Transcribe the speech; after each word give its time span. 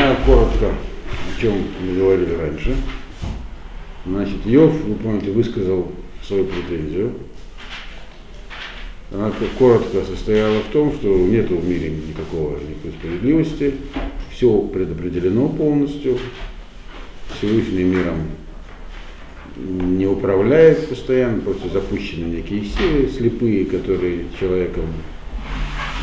Напоминаю 0.00 0.16
коротко, 0.24 0.66
о 0.66 1.40
чем 1.40 1.52
мы 1.82 1.94
говорили 1.94 2.34
раньше. 2.34 2.74
Значит, 4.06 4.46
Йов, 4.46 4.72
вы 4.72 4.94
помните, 4.94 5.30
высказал 5.30 5.92
свою 6.22 6.46
претензию. 6.46 7.12
Она 9.12 9.30
коротко 9.58 10.02
состояла 10.04 10.60
в 10.60 10.72
том, 10.72 10.94
что 10.94 11.08
нет 11.08 11.50
в 11.50 11.68
мире 11.68 11.90
никакого 11.90 12.52
никакой 12.52 12.92
справедливости, 12.98 13.74
все 14.30 14.62
предопределено 14.62 15.48
полностью, 15.50 16.16
Всевышний 17.36 17.84
миром 17.84 18.22
не 19.56 20.06
управляет 20.06 20.88
постоянно, 20.88 21.42
просто 21.42 21.68
запущены 21.68 22.24
некие 22.36 22.64
силы 22.64 23.10
слепые, 23.10 23.66
которые 23.66 24.24
человеком 24.38 24.86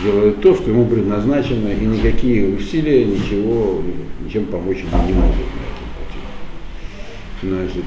делают 0.03 0.41
то, 0.41 0.55
что 0.55 0.69
ему 0.69 0.85
предназначено, 0.85 1.69
и 1.69 1.85
никакие 1.85 2.55
усилия 2.55 3.05
ничего, 3.05 3.81
ничем 4.23 4.45
помочь 4.45 4.77
ему 4.77 5.07
не 5.07 5.13
могут 5.13 5.35
на 5.37 5.63
этом 5.67 5.87
пути. 5.97 7.43
Значит, 7.43 7.83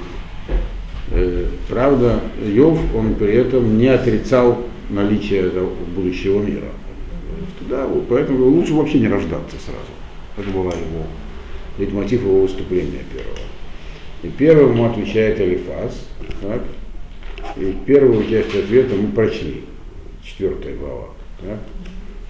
э, 1.13 1.47
правда, 1.69 2.21
Йов, 2.45 2.79
он 2.95 3.15
при 3.15 3.35
этом 3.35 3.79
не 3.79 3.89
отрицал 3.89 4.65
наличие 4.89 5.51
будущего 5.95 6.43
мира. 6.43 6.69
Да, 7.69 7.89
поэтому 8.09 8.47
лучше 8.47 8.75
вообще 8.75 8.99
не 8.99 9.09
рождаться 9.09 9.57
сразу. 9.65 9.79
Это 10.37 10.51
была 10.51 10.73
его, 10.73 11.07
ведь 11.79 11.93
мотив 11.93 12.23
его 12.23 12.43
выступления 12.43 13.05
первого. 13.13 13.39
И 14.23 14.29
первому 14.29 14.91
отвечает 14.91 15.41
Алифас. 15.41 16.09
Так? 16.43 16.63
И 17.57 17.75
первую 17.87 18.29
часть 18.29 18.55
ответа 18.55 18.95
мы 18.97 19.09
прочли. 19.09 19.63
Четвертая 20.23 20.77
глава. 20.77 21.09
Так? 21.41 21.59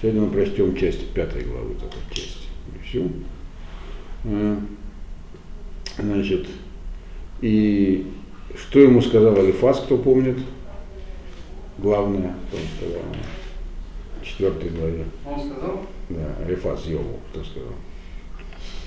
Сегодня 0.01 0.23
мы 0.23 0.31
прочтем 0.31 0.75
часть 0.77 1.11
пятой 1.13 1.45
главы, 1.45 1.75
только 1.75 1.97
часть. 2.11 2.49
И 2.75 2.83
все. 2.83 3.07
А, 4.25 4.59
значит, 5.99 6.47
и 7.43 8.11
что 8.57 8.81
ему 8.81 9.03
сказал 9.03 9.37
Алифас, 9.37 9.81
кто 9.81 9.99
помнит? 9.99 10.39
Главное, 11.77 12.35
что 12.49 12.57
он 12.57 12.63
сказал 12.77 13.03
в 14.23 14.25
четвертой 14.25 14.71
главе. 14.71 15.05
Он 15.27 15.41
сказал? 15.41 15.87
Да, 16.09 16.37
Алифас 16.45 16.87
Йову, 16.87 17.21
кто 17.31 17.45
сказал? 17.45 17.73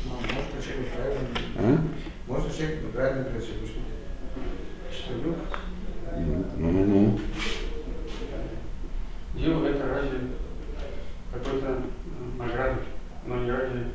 Ну, 0.06 0.12
может, 0.14 0.66
человек 0.66 0.92
правильно. 0.96 1.28
А? 1.58 2.32
Можно 2.32 2.52
человек 2.52 2.84
неправильно 2.84 3.24
просит, 3.26 3.50
что 4.92 5.14
люк? 5.24 5.36
Ну, 6.58 6.72
ну, 6.72 6.86
ну. 6.86 7.20
Дело 9.36 9.66
это 9.68 9.88
ради 9.88 10.18
какой-то 11.34 11.82
награды, 12.38 12.82
но 13.26 13.38
не 13.44 13.52
ради... 13.52 13.86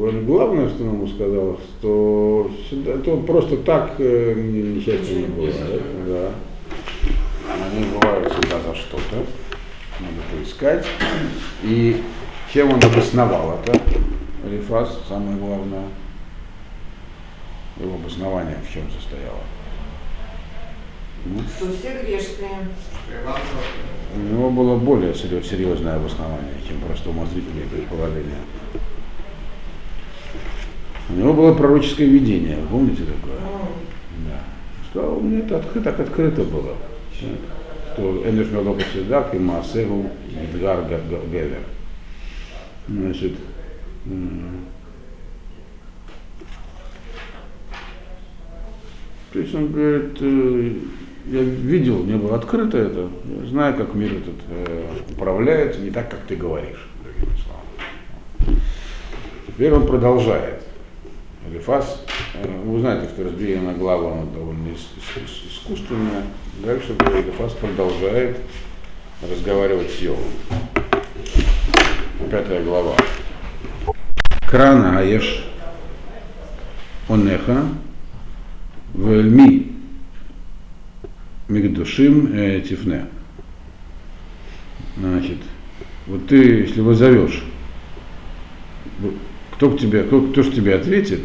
Вот 0.00 0.14
главное, 0.14 0.66
что 0.70 0.82
он 0.84 0.94
ему 0.94 1.06
сказал, 1.08 1.58
что 1.78 2.50
сюда, 2.70 2.92
это 2.92 3.16
просто 3.18 3.58
так 3.58 3.96
э, 3.98 4.32
несчастье 4.34 5.16
не 5.16 5.26
бывает. 5.26 5.82
Да. 6.06 6.30
Они 7.66 7.84
бывают 7.84 8.32
всегда 8.32 8.60
за 8.60 8.74
что-то. 8.74 9.16
Надо 10.00 10.22
поискать. 10.32 10.86
И 11.62 12.02
чем 12.50 12.70
он 12.72 12.82
обосновал 12.82 13.60
это? 13.62 13.78
Алифас, 14.46 15.00
самое 15.06 15.36
главное 15.36 15.84
его 17.78 17.96
обоснование 17.96 18.56
в 18.66 18.72
чем 18.72 18.84
состояло. 18.90 19.40
Ну? 21.26 21.40
Что 21.42 21.76
все 21.76 22.02
грешные. 22.02 22.68
У 24.16 24.18
него 24.18 24.50
было 24.50 24.76
более 24.76 25.14
серьезное 25.14 25.96
обоснование, 25.96 26.54
чем 26.66 26.80
просто 26.80 27.10
умозрительные 27.10 27.66
предположения. 27.66 28.40
У 31.10 31.18
него 31.18 31.32
было 31.32 31.54
пророческое 31.54 32.06
видение, 32.06 32.58
помните 32.70 33.02
такое? 33.02 33.38
Да. 34.26 34.40
Что 34.90 35.16
у 35.16 35.20
меня 35.20 35.40
это 35.40 35.58
открыто, 35.58 35.90
так 35.90 36.00
открыто 36.00 36.44
было. 36.44 36.76
Что 37.12 38.22
Энеш 38.26 38.48
Мелопа 38.50 38.82
Седак 38.92 39.34
и 39.34 39.38
Маасегу 39.38 40.06
Эдгар 40.54 40.84
Гевер. 41.30 41.62
Значит, 42.88 43.32
То 49.32 49.38
есть 49.38 49.54
он 49.54 49.70
говорит, 49.70 50.16
э, 50.20 50.72
я 51.26 51.40
видел, 51.42 52.02
мне 52.02 52.16
было 52.16 52.34
открыто 52.34 52.76
это, 52.76 53.08
я 53.42 53.46
знаю, 53.48 53.76
как 53.76 53.94
мир 53.94 54.12
этот 54.12 54.34
э, 54.48 54.88
управляется, 55.12 55.80
не 55.80 55.90
так, 55.90 56.10
как 56.10 56.20
ты 56.26 56.34
говоришь, 56.34 56.88
другими 57.04 57.36
словами. 57.36 58.60
Теперь 59.46 59.72
он 59.72 59.86
продолжает. 59.86 60.64
Элифас, 61.50 62.04
э, 62.34 62.62
вы 62.64 62.78
знаете, 62.78 63.08
что 63.12 63.24
разбиение 63.24 63.62
на 63.62 63.72
главу 63.72 64.08
оно 64.08 64.26
довольно 64.26 64.72
искусственное. 64.72 66.22
Дальше 66.64 66.92
Элифас 66.92 67.54
продолжает 67.54 68.36
разговаривать 69.20 69.90
с 69.90 69.98
Йовом. 70.00 70.22
Пятая 72.30 72.62
глава. 72.62 72.94
Крана 74.48 75.00
Аеш 75.00 75.44
Онеха 77.08 77.64
Вельми 78.94 79.72
Мигдушим 81.48 82.32
э, 82.32 82.60
Тифне. 82.60 83.06
Значит, 84.96 85.38
вот 86.06 86.28
ты, 86.28 86.36
если 86.36 86.80
вызовешь, 86.80 87.42
кто, 89.52 89.70
к 89.70 89.80
тебе, 89.80 90.04
кто, 90.04 90.20
кто 90.20 90.44
же 90.44 90.52
тебе 90.52 90.76
ответит, 90.76 91.22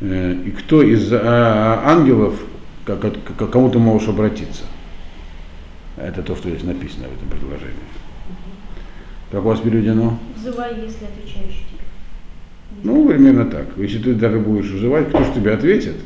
и 0.00 0.54
кто 0.58 0.82
из 0.82 1.10
а, 1.12 1.82
ангелов, 1.84 2.34
как, 2.84 3.00
к 3.00 3.46
кому 3.48 3.70
ты 3.70 3.78
можешь 3.78 4.08
обратиться. 4.08 4.62
Это 5.96 6.22
то, 6.22 6.36
что 6.36 6.48
здесь 6.50 6.62
написано 6.62 7.08
в 7.08 7.16
этом 7.16 7.28
предложении. 7.28 7.74
Как 9.32 9.44
у 9.44 9.48
вас 9.48 9.60
переведено? 9.60 10.18
Взывай, 10.36 10.74
если 10.76 11.04
отвечаешь 11.04 11.64
тебе. 11.70 11.84
Ну, 12.84 13.08
примерно 13.08 13.46
так. 13.46 13.66
Если 13.76 13.98
ты 13.98 14.14
даже 14.14 14.38
будешь 14.38 14.70
вызывать, 14.70 15.08
кто 15.08 15.24
же 15.24 15.32
тебе 15.34 15.52
ответит? 15.52 15.96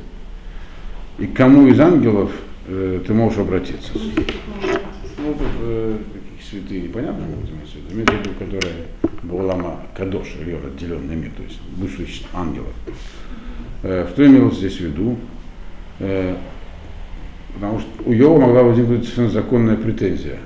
и 1.19 1.27
к 1.27 1.35
кому 1.35 1.67
из 1.67 1.79
ангелов 1.79 2.33
э, 2.67 3.01
ты 3.07 3.15
можешь 3.15 3.39
обратиться. 3.39 3.93
Ну, 3.95 5.35
тут 5.35 5.49
э, 5.61 5.99
какие 6.13 6.51
святые, 6.51 6.83
непонятно, 6.83 7.27
могут 7.27 7.51
иметь 7.51 7.71
в 7.71 7.77
виду, 7.77 7.95
имеется 7.95 8.15
в 8.15 8.21
виду, 8.21 8.31
которые 8.39 8.75
Балама 9.23 9.87
Кадош, 9.97 10.35
или 10.41 10.55
отделенный 10.55 11.15
мир, 11.15 11.31
то 11.37 11.43
есть 11.43 11.61
высших 11.77 12.27
ангелов. 12.35 12.73
Э, 13.83 14.07
что 14.13 14.27
имелось 14.27 14.59
здесь 14.59 14.77
в 14.77 14.81
виду? 14.81 15.17
Э, 15.99 16.37
потому 17.55 17.81
что 17.81 17.89
у 18.05 18.13
Йова 18.13 18.41
могла 18.41 18.63
возникнуть 18.63 19.05
совершенно 19.05 19.31
законная 19.31 19.77
претензия. 19.77 20.39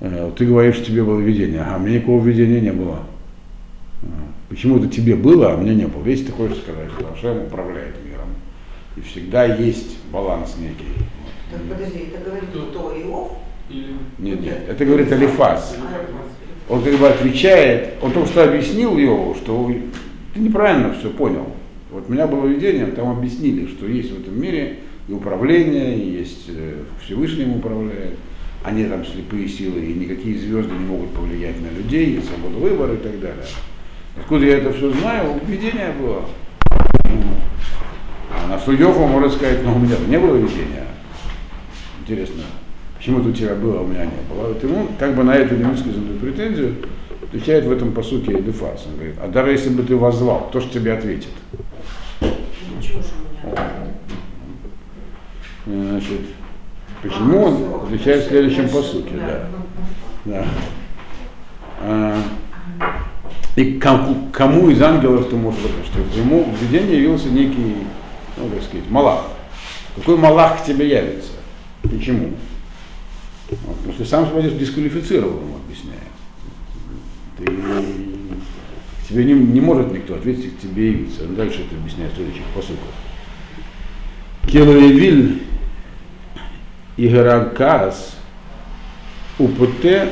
Э, 0.00 0.30
ты 0.36 0.46
говоришь, 0.46 0.76
что 0.76 0.86
тебе 0.86 1.02
было 1.02 1.20
видение, 1.20 1.60
а 1.60 1.78
мне 1.78 1.96
никакого 1.96 2.24
видения 2.24 2.60
не 2.60 2.72
было. 2.72 3.00
Э, 4.02 4.06
почему 4.48 4.78
это 4.78 4.88
тебе 4.88 5.14
было, 5.14 5.52
а 5.52 5.56
мне 5.56 5.74
не 5.74 5.86
было? 5.86 6.02
Весь 6.02 6.24
ты 6.24 6.32
хочешь 6.32 6.58
сказать, 6.58 6.88
что 6.96 7.12
Ашем 7.12 7.44
управляет 7.44 7.94
миром. 8.04 8.28
И 8.96 9.00
всегда 9.02 9.44
есть 9.44 9.98
баланс 10.10 10.56
некий. 10.58 10.92
Так 11.50 11.60
подожди, 11.62 12.08
это 12.12 12.24
говорит 12.24 12.50
кто, 12.50 12.94
Иов? 12.96 13.32
Нет, 14.18 14.40
нет, 14.40 14.64
это 14.68 14.84
говорит 14.84 15.12
Алифас. 15.12 15.76
Он 16.68 16.82
как 16.82 16.94
бы 16.94 17.08
отвечает, 17.08 17.94
он 18.00 18.12
только 18.12 18.28
что 18.28 18.44
объяснил 18.44 18.96
Иову, 18.96 19.34
что 19.34 19.72
ты 20.34 20.40
неправильно 20.40 20.92
все 20.92 21.10
понял. 21.10 21.46
Вот 21.90 22.04
у 22.08 22.12
меня 22.12 22.28
было 22.28 22.46
видение, 22.46 22.86
там 22.86 23.10
объяснили, 23.10 23.66
что 23.66 23.86
есть 23.86 24.12
в 24.12 24.20
этом 24.20 24.40
мире 24.40 24.78
и 25.08 25.12
управление, 25.12 25.98
и 25.98 26.10
есть 26.10 26.44
э, 26.48 26.82
Всевышним 27.04 27.56
управляет, 27.56 28.14
они 28.62 28.84
там 28.84 29.04
слепые 29.04 29.48
силы, 29.48 29.80
и 29.80 29.94
никакие 29.94 30.38
звезды 30.38 30.72
не 30.72 30.84
могут 30.84 31.10
повлиять 31.10 31.56
на 31.60 31.76
людей, 31.76 32.16
и 32.16 32.22
свободу 32.22 32.60
выбора 32.60 32.94
и 32.94 32.98
так 32.98 33.18
далее. 33.20 33.44
Откуда 34.16 34.46
я 34.46 34.58
это 34.58 34.72
все 34.72 34.92
знаю, 34.92 35.40
видение 35.46 35.92
было. 36.00 36.24
А 38.32 38.48
на 38.48 38.58
Судьеву 38.58 39.06
можно 39.08 39.28
сказать, 39.28 39.64
но 39.64 39.74
у 39.74 39.78
меня 39.80 39.96
не 40.06 40.18
было 40.18 40.36
видения. 40.36 40.86
Интересно, 42.02 42.42
почему-то 42.96 43.30
у 43.30 43.32
тебя 43.32 43.56
было, 43.56 43.80
а 43.80 43.82
у 43.82 43.86
меня 43.88 44.04
не 44.04 44.32
было. 44.32 44.48
Вот 44.48 44.62
ему 44.62 44.86
как 44.96 45.16
бы 45.16 45.24
на 45.24 45.34
эту 45.34 45.56
невысказанную 45.56 46.20
претензию 46.20 46.76
отвечает 47.22 47.64
в 47.64 47.72
этом 47.72 47.92
посуке 47.92 48.38
Эдефас. 48.38 48.86
Он 48.86 48.94
говорит, 48.94 49.16
а 49.20 49.26
даже 49.26 49.50
если 49.50 49.70
бы 49.70 49.82
ты 49.82 49.96
возвал, 49.96 50.46
кто 50.50 50.60
же 50.60 50.68
тебе 50.68 50.92
ответит? 50.92 51.30
Значит, 55.66 56.20
почему 57.02 57.42
он 57.44 57.84
отвечает 57.84 58.24
в 58.24 58.28
следующем 58.28 58.68
посуке, 58.68 59.14
да. 59.16 59.46
да. 60.24 60.44
А, 61.82 62.22
и 63.56 63.78
кому, 63.78 64.28
кому 64.32 64.70
из 64.70 64.80
ангелов 64.82 65.28
ты 65.28 65.36
можешь 65.36 65.60
сказать, 65.60 65.86
что 65.86 66.18
ему 66.18 66.44
в 66.44 66.62
видении 66.62 66.96
явился 66.96 67.28
некий 67.28 67.76
ну, 68.40 68.48
так 68.50 68.62
сказать, 68.62 68.88
Малах. 68.90 69.26
Какой 69.96 70.16
Малах 70.16 70.62
к 70.62 70.64
тебе 70.64 70.88
явится? 70.88 71.32
Почему? 71.82 72.34
Потому 73.48 73.92
что 73.94 74.04
сам 74.04 74.26
себя 74.26 74.42
дисквалифицировал, 74.42 75.40
ему 75.40 75.56
объясняет. 75.56 76.00
Ты, 77.36 77.44
тебе 79.10 79.24
не, 79.24 79.34
не 79.34 79.60
может 79.60 79.92
никто 79.92 80.14
ответить, 80.14 80.56
к 80.56 80.60
тебе 80.60 80.92
явиться. 80.92 81.24
Он 81.24 81.34
дальше 81.34 81.62
это 81.62 81.74
объясняет 81.74 82.12
в 82.12 82.16
следующих 82.16 82.44
посылках. 82.54 82.94
Келуевиль 84.46 85.42
Игаракас 86.96 88.16
УПТ 89.38 90.10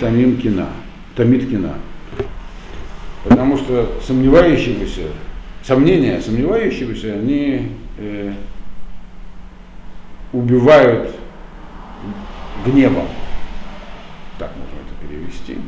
Тамим 0.00 0.38
Кина. 0.38 0.68
Тамит 1.14 1.48
Кина. 1.48 1.74
Потому 3.24 3.56
что 3.56 4.00
сомневающегося, 4.04 5.08
сомнения 5.62 6.20
сомневающегося, 6.20 7.14
они 7.14 7.72
э, 7.98 8.32
убивают 10.32 11.14
гневом. 12.64 13.08
Так 14.38 14.52
можно 14.56 14.78
это 14.84 15.08
перевести. 15.08 15.58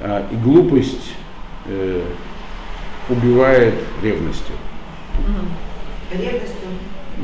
А, 0.00 0.28
и 0.30 0.36
глупость 0.36 1.14
э, 1.66 2.02
убивает 3.08 3.74
ревностью. 4.02 4.54
Ревностью. 6.12 6.68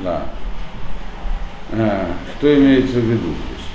Да. 0.03 0.23
А, 1.73 2.07
что 2.39 2.59
имеется 2.59 2.99
в 2.99 3.05
виду 3.05 3.29
здесь? 3.29 3.67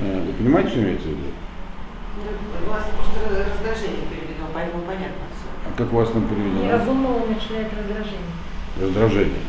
А, 0.00 0.24
вы 0.26 0.32
понимаете, 0.32 0.70
что 0.70 0.80
имеется 0.80 1.08
в 1.08 1.10
виду? 1.10 1.20
У 2.66 2.70
вас 2.70 2.84
просто 2.96 3.44
раздражение 3.44 4.06
переведено, 4.08 4.46
поэтому 4.54 4.82
понятно 4.84 5.24
все. 5.34 5.48
А 5.68 5.76
как 5.76 5.92
у 5.92 5.96
вас 5.96 6.10
там 6.10 6.26
переведено? 6.28 6.64
Неразумно 6.64 7.08
умерщвляет 7.16 7.68
раздражение. 7.76 8.32
Раздражение. 8.80 9.42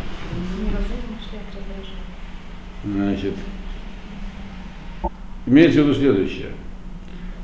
Неразумно 0.59 1.03
умерщвляет 1.09 1.47
раздражение. 1.55 2.03
Значит, 2.83 3.35
имеется 5.45 5.79
в 5.79 5.83
виду 5.83 5.93
следующее. 5.93 6.51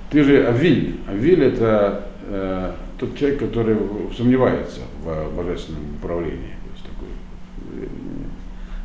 Ты 0.09 0.23
же 0.23 0.47
Авиль. 0.47 0.99
Авиль 1.07 1.43
это 1.43 2.05
э, 2.27 2.71
тот 2.97 3.15
человек, 3.15 3.39
который 3.39 3.77
сомневается 4.15 4.81
в 5.03 5.35
божественном 5.35 5.95
управлении. 5.95 6.55
То 6.63 6.71
есть 6.73 6.85
такой, 6.85 7.83
э, 7.83 7.87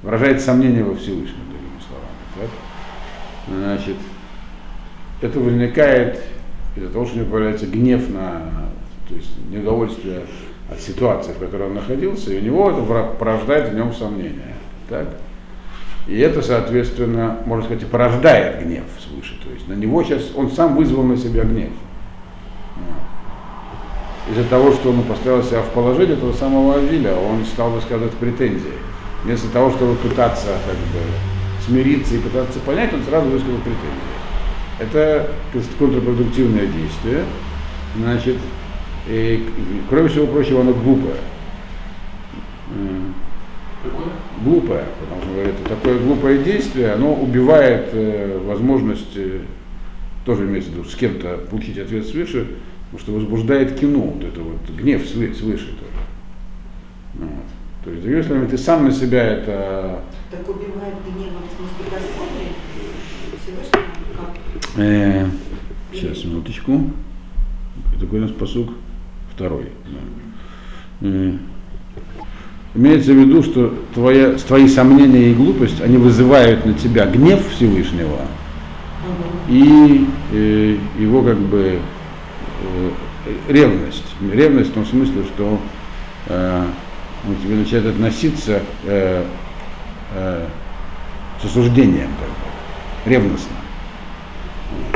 выражает 0.03 0.41
сомнение 0.41 0.85
во 0.85 0.95
Всевышнем, 0.95 1.41
другими 1.49 1.81
словами. 1.81 2.17
Так? 2.41 2.51
Значит, 3.57 3.97
это 5.23 5.41
возникает 5.41 6.21
из-за 6.77 6.91
того, 6.91 7.07
что 7.07 7.17
у 7.17 7.21
него 7.21 7.31
появляется 7.31 7.67
гнев 7.67 8.11
на, 8.11 8.69
то 9.09 9.15
есть 9.15 9.31
неудовольствие 9.51 10.23
от 10.71 10.81
ситуации, 10.81 11.33
в 11.33 11.39
которой 11.39 11.69
он 11.69 11.75
находился, 11.75 12.33
и 12.33 12.39
у 12.39 12.43
него 12.43 12.71
это 12.71 12.83
порождает 13.19 13.71
в 13.71 13.75
нем 13.75 13.95
сомнения. 13.95 14.55
Так? 14.89 15.09
И 16.07 16.19
это, 16.19 16.43
соответственно, 16.43 17.39
можно 17.47 17.65
сказать, 17.65 17.83
и 17.83 17.87
порождает 17.87 18.63
гнев 18.63 18.85
свыше. 18.99 19.41
То 19.43 19.51
есть 19.51 19.67
на 19.69 19.73
него 19.73 20.03
сейчас, 20.03 20.33
он 20.35 20.51
сам 20.51 20.77
вызвал 20.77 21.03
на 21.03 21.17
себя 21.17 21.45
гнев. 21.45 21.71
Из-за 24.31 24.45
того, 24.45 24.73
что 24.73 24.91
он 24.91 25.03
поставил 25.03 25.43
себя 25.43 25.63
в 25.63 25.71
положение 25.71 26.17
этого 26.17 26.33
самого 26.33 26.77
Авиля, 26.77 27.15
он 27.15 27.45
стал 27.45 27.71
высказывать 27.71 28.13
претензии. 28.13 28.73
Вместо 29.23 29.49
того, 29.49 29.71
чтобы 29.71 29.97
пытаться 29.97 30.49
как 30.67 30.77
бы, 30.77 31.01
смириться 31.67 32.15
и 32.15 32.19
пытаться 32.19 32.59
понять, 32.61 32.93
он 32.93 33.03
сразу 33.03 33.29
высказал 33.29 33.59
претензии. 33.59 34.15
Это 34.79 35.31
контрпродуктивное 35.79 36.67
действие. 36.67 37.25
Значит, 37.97 38.37
и, 39.09 39.47
кроме 39.89 40.09
всего 40.09 40.27
прочего, 40.27 40.61
оно 40.61 40.73
глупое. 40.73 41.17
Какое? 43.85 44.07
глупое, 44.43 44.85
потому 45.01 45.23
что 45.23 45.33
говорит, 45.33 45.55
такое 45.69 45.99
глупое 45.99 46.43
действие, 46.43 46.93
оно 46.93 47.15
убивает 47.15 47.89
э, 47.93 48.41
возможность, 48.45 49.17
э, 49.17 49.41
тоже 50.25 50.45
имеется 50.45 50.71
в 50.71 50.75
виду, 50.75 50.85
с 50.85 50.95
кем-то 50.95 51.39
получить 51.51 51.79
ответ 51.79 52.07
свыше, 52.07 52.49
потому 52.91 52.99
что 53.01 53.13
возбуждает 53.13 53.79
кино, 53.79 54.01
вот 54.01 54.25
это 54.25 54.41
вот 54.41 54.59
гнев 54.77 55.03
свы- 55.03 55.35
свыше 55.35 55.67
тоже. 55.67 55.93
Вот. 57.15 57.45
То 57.85 57.91
есть, 57.91 58.03
другими 58.03 58.23
словами, 58.23 58.47
ты 58.47 58.57
сам 58.59 58.85
на 58.85 58.93
себя 58.93 59.23
это 59.23 60.03
Так 60.31 60.49
убивает 60.49 60.95
гневом, 61.07 61.43
в 61.43 61.57
смысле? 61.57 62.09
Всевышнего? 63.43 63.83
Как? 64.17 64.79
Э, 64.79 65.27
сейчас, 65.93 66.25
минуточку. 66.25 66.91
Какой 68.01 68.19
у 68.21 68.23
нас 68.23 68.31
посук? 68.31 68.71
Второй. 69.35 69.69
да. 71.01 71.39
Имеется 72.75 73.13
в 73.13 73.17
виду, 73.17 73.43
что 73.43 73.73
твоя, 73.95 74.33
твои 74.33 74.69
сомнения 74.69 75.31
и 75.31 75.35
глупость, 75.35 75.81
они 75.81 75.97
вызывают 75.97 76.67
на 76.67 76.75
тебя 76.75 77.07
гнев 77.07 77.41
Всевышнего 77.55 78.19
и 79.49 80.09
э, 80.33 80.77
его 80.99 81.23
как 81.23 81.39
бы 81.39 81.79
э, 82.63 82.91
ревность. 83.49 84.05
Ревность 84.33 84.71
в 84.71 84.75
том 84.75 84.87
смысле, 84.87 85.23
что 85.35 85.61
э, 86.27 86.65
он 87.29 87.35
к 87.37 87.43
тебе 87.43 87.57
начинает 87.57 87.87
относиться 87.87 88.63
э, 88.85 89.25
э, 90.15 90.47
с 91.41 91.45
осуждением, 91.45 92.09
как 92.19 92.29
бы, 92.29 93.11
ревностно. 93.11 93.57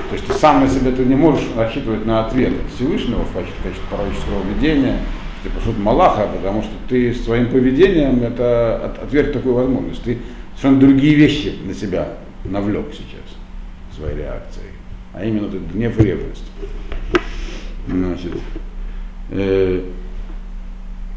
То 0.08 0.14
есть 0.14 0.26
ты 0.26 0.32
сам 0.32 0.60
на 0.60 0.68
себя 0.68 0.90
ты 0.92 1.04
не 1.04 1.14
можешь 1.14 1.44
рассчитывать 1.54 2.06
на 2.06 2.26
ответ 2.26 2.54
от 2.54 2.74
Всевышнего 2.74 3.20
в 3.20 3.32
качестве, 3.32 3.60
в 3.60 3.62
качестве 3.62 3.86
пророческого 3.90 4.42
видения, 4.54 5.00
типа 5.42 5.60
что 5.60 5.72
Малаха, 5.72 6.26
потому 6.26 6.62
что 6.62 6.72
ты 6.88 7.14
своим 7.14 7.48
поведением 7.48 8.22
это 8.22 8.84
от- 8.84 9.02
отверг 9.04 9.32
такую 9.32 9.54
возможность. 9.54 10.02
Ты 10.02 10.18
совершенно 10.56 10.80
другие 10.80 11.14
вещи 11.14 11.54
на 11.64 11.74
себя 11.74 12.08
навлек 12.44 12.86
сейчас 12.92 13.96
своей 13.96 14.16
реакцией, 14.18 14.70
а 15.12 15.24
именно 15.24 15.46
этот 15.46 15.72
гнев 15.72 15.98
и 16.00 16.02
ревность. 16.04 16.44
Значит, 17.88 18.32
э, 19.30 19.82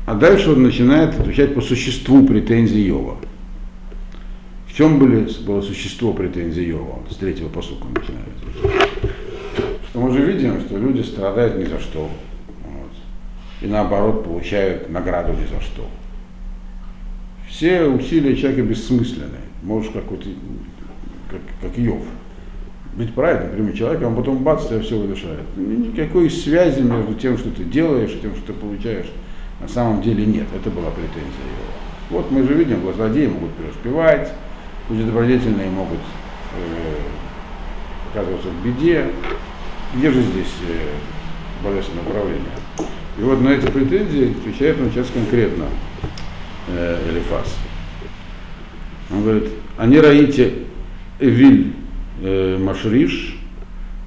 а 0.08 0.16
дальше 0.16 0.52
он 0.52 0.64
начинает 0.64 1.20
отвечать 1.20 1.54
по 1.54 1.62
существу 1.62 2.26
претензий 2.26 2.82
Йова. 2.82 3.18
В 4.68 4.74
чем 4.74 5.00
были, 5.00 5.28
было 5.46 5.62
существо 5.62 6.14
претензий 6.14 6.66
Йова? 6.66 7.00
С 7.10 7.16
третьего 7.18 7.50
посука 7.50 7.86
начинается. 7.88 8.88
Что 9.90 10.00
мы 10.00 10.12
же 10.14 10.24
видим, 10.26 10.62
что 10.62 10.78
люди 10.78 11.02
страдают 11.02 11.58
ни 11.58 11.66
за 11.66 11.80
что. 11.80 12.10
И 13.62 13.68
наоборот 13.68 14.24
получают 14.24 14.90
награду 14.90 15.34
ни 15.34 15.46
за 15.46 15.62
что. 15.62 15.88
Все 17.48 17.86
усилия 17.86 18.36
человека 18.36 18.64
бессмысленны. 18.64 19.38
Можешь 19.62 19.92
как, 19.92 20.10
вот, 20.10 20.26
как, 21.30 21.42
как 21.62 21.78
Йов. 21.78 22.02
Быть 22.96 23.14
праведным, 23.14 23.52
прямым 23.52 23.74
человеком, 23.74 24.14
а 24.14 24.16
потом 24.18 24.44
бац, 24.44 24.68
тебя 24.68 24.82
все 24.82 25.02
решает. 25.06 25.46
Никакой 25.56 26.30
связи 26.30 26.82
между 26.82 27.14
тем, 27.14 27.38
что 27.38 27.52
ты 27.52 27.64
делаешь, 27.64 28.12
и 28.12 28.20
тем, 28.20 28.36
что 28.36 28.48
ты 28.48 28.54
получаешь, 28.54 29.10
на 29.62 29.68
самом 29.68 30.02
деле 30.02 30.26
нет. 30.26 30.48
Это 30.56 30.70
была 30.70 30.90
претензия 30.90 31.22
Йова. 31.22 31.82
Вот 32.10 32.32
мы 32.32 32.44
же 32.44 32.54
видим, 32.54 32.80
злодеи 32.94 33.28
могут 33.28 33.52
преуспевать, 33.52 34.34
люди 34.90 35.04
добродетельные 35.04 35.70
могут 35.70 36.00
э, 36.58 36.98
оказываться 38.12 38.50
в 38.50 38.66
беде. 38.66 39.06
Где 39.96 40.12
же 40.12 40.22
здесь 40.22 40.54
э, 40.68 41.64
божественное 41.64 42.04
управление? 42.04 42.61
И 43.18 43.22
вот 43.22 43.42
на 43.42 43.50
эти 43.50 43.66
претензии 43.70 44.32
отвечает 44.32 44.80
он 44.80 44.92
сейчас 44.92 45.08
конкретно 45.14 45.66
э, 46.68 47.10
Элифас. 47.10 47.58
Он 49.12 49.24
говорит, 49.24 49.50
они 49.78 50.00
раите 50.00 50.54
Эвиль 51.20 51.74
э, 52.22 52.58
Машриш, 52.58 53.38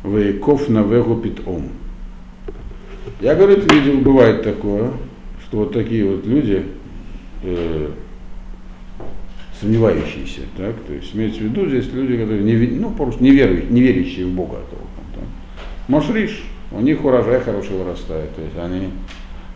Вейков 0.02 0.68
на 0.68 0.82
Вегу 0.82 1.16
Питом. 1.16 1.68
Я, 3.20 3.34
говорит, 3.34 3.70
видел, 3.72 3.98
бывает 3.98 4.42
такое, 4.42 4.92
что 5.44 5.58
вот 5.58 5.72
такие 5.72 6.04
вот 6.04 6.26
люди, 6.26 6.64
э, 7.42 7.90
сомневающиеся, 9.60 10.40
так, 10.56 10.74
то 10.86 10.92
есть 10.92 11.14
имеется 11.14 11.40
в 11.40 11.44
виду 11.44 11.66
здесь 11.68 11.90
люди, 11.92 12.16
которые 12.16 12.42
не, 12.42 12.78
ну, 12.78 12.90
просто 12.90 13.22
не, 13.22 13.30
верующие, 13.30 13.70
не 13.70 13.80
верящие 13.82 14.26
в 14.26 14.30
Бога. 14.30 14.58
толком. 14.70 15.28
Машриш, 15.88 16.42
у 16.76 16.80
них 16.80 17.04
урожай 17.04 17.40
хороший 17.40 17.76
вырастает, 17.76 18.34
то 18.34 18.42
есть 18.42 18.56
они 18.58 18.90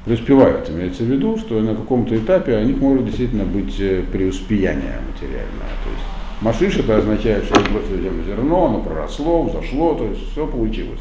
преуспевают. 0.05 0.71
Имеется 0.71 1.03
в 1.03 1.07
виду, 1.07 1.37
что 1.39 1.61
на 1.61 1.75
каком-то 1.75 2.17
этапе 2.17 2.57
у 2.57 2.65
них 2.65 2.79
может 2.79 3.05
действительно 3.05 3.45
быть 3.45 3.79
э, 3.79 4.03
преуспеяние 4.11 5.01
материальное. 5.13 5.73
То 5.85 5.91
есть 5.91 6.05
машиш 6.41 6.77
это 6.79 6.97
означает, 6.99 7.45
что 7.45 7.55
бросили 7.61 8.03
землю 8.03 8.25
зерно, 8.25 8.67
оно 8.67 8.81
проросло, 8.81 9.43
взошло, 9.43 9.95
то 9.95 10.07
есть 10.07 10.33
все 10.33 10.47
получилось. 10.47 11.01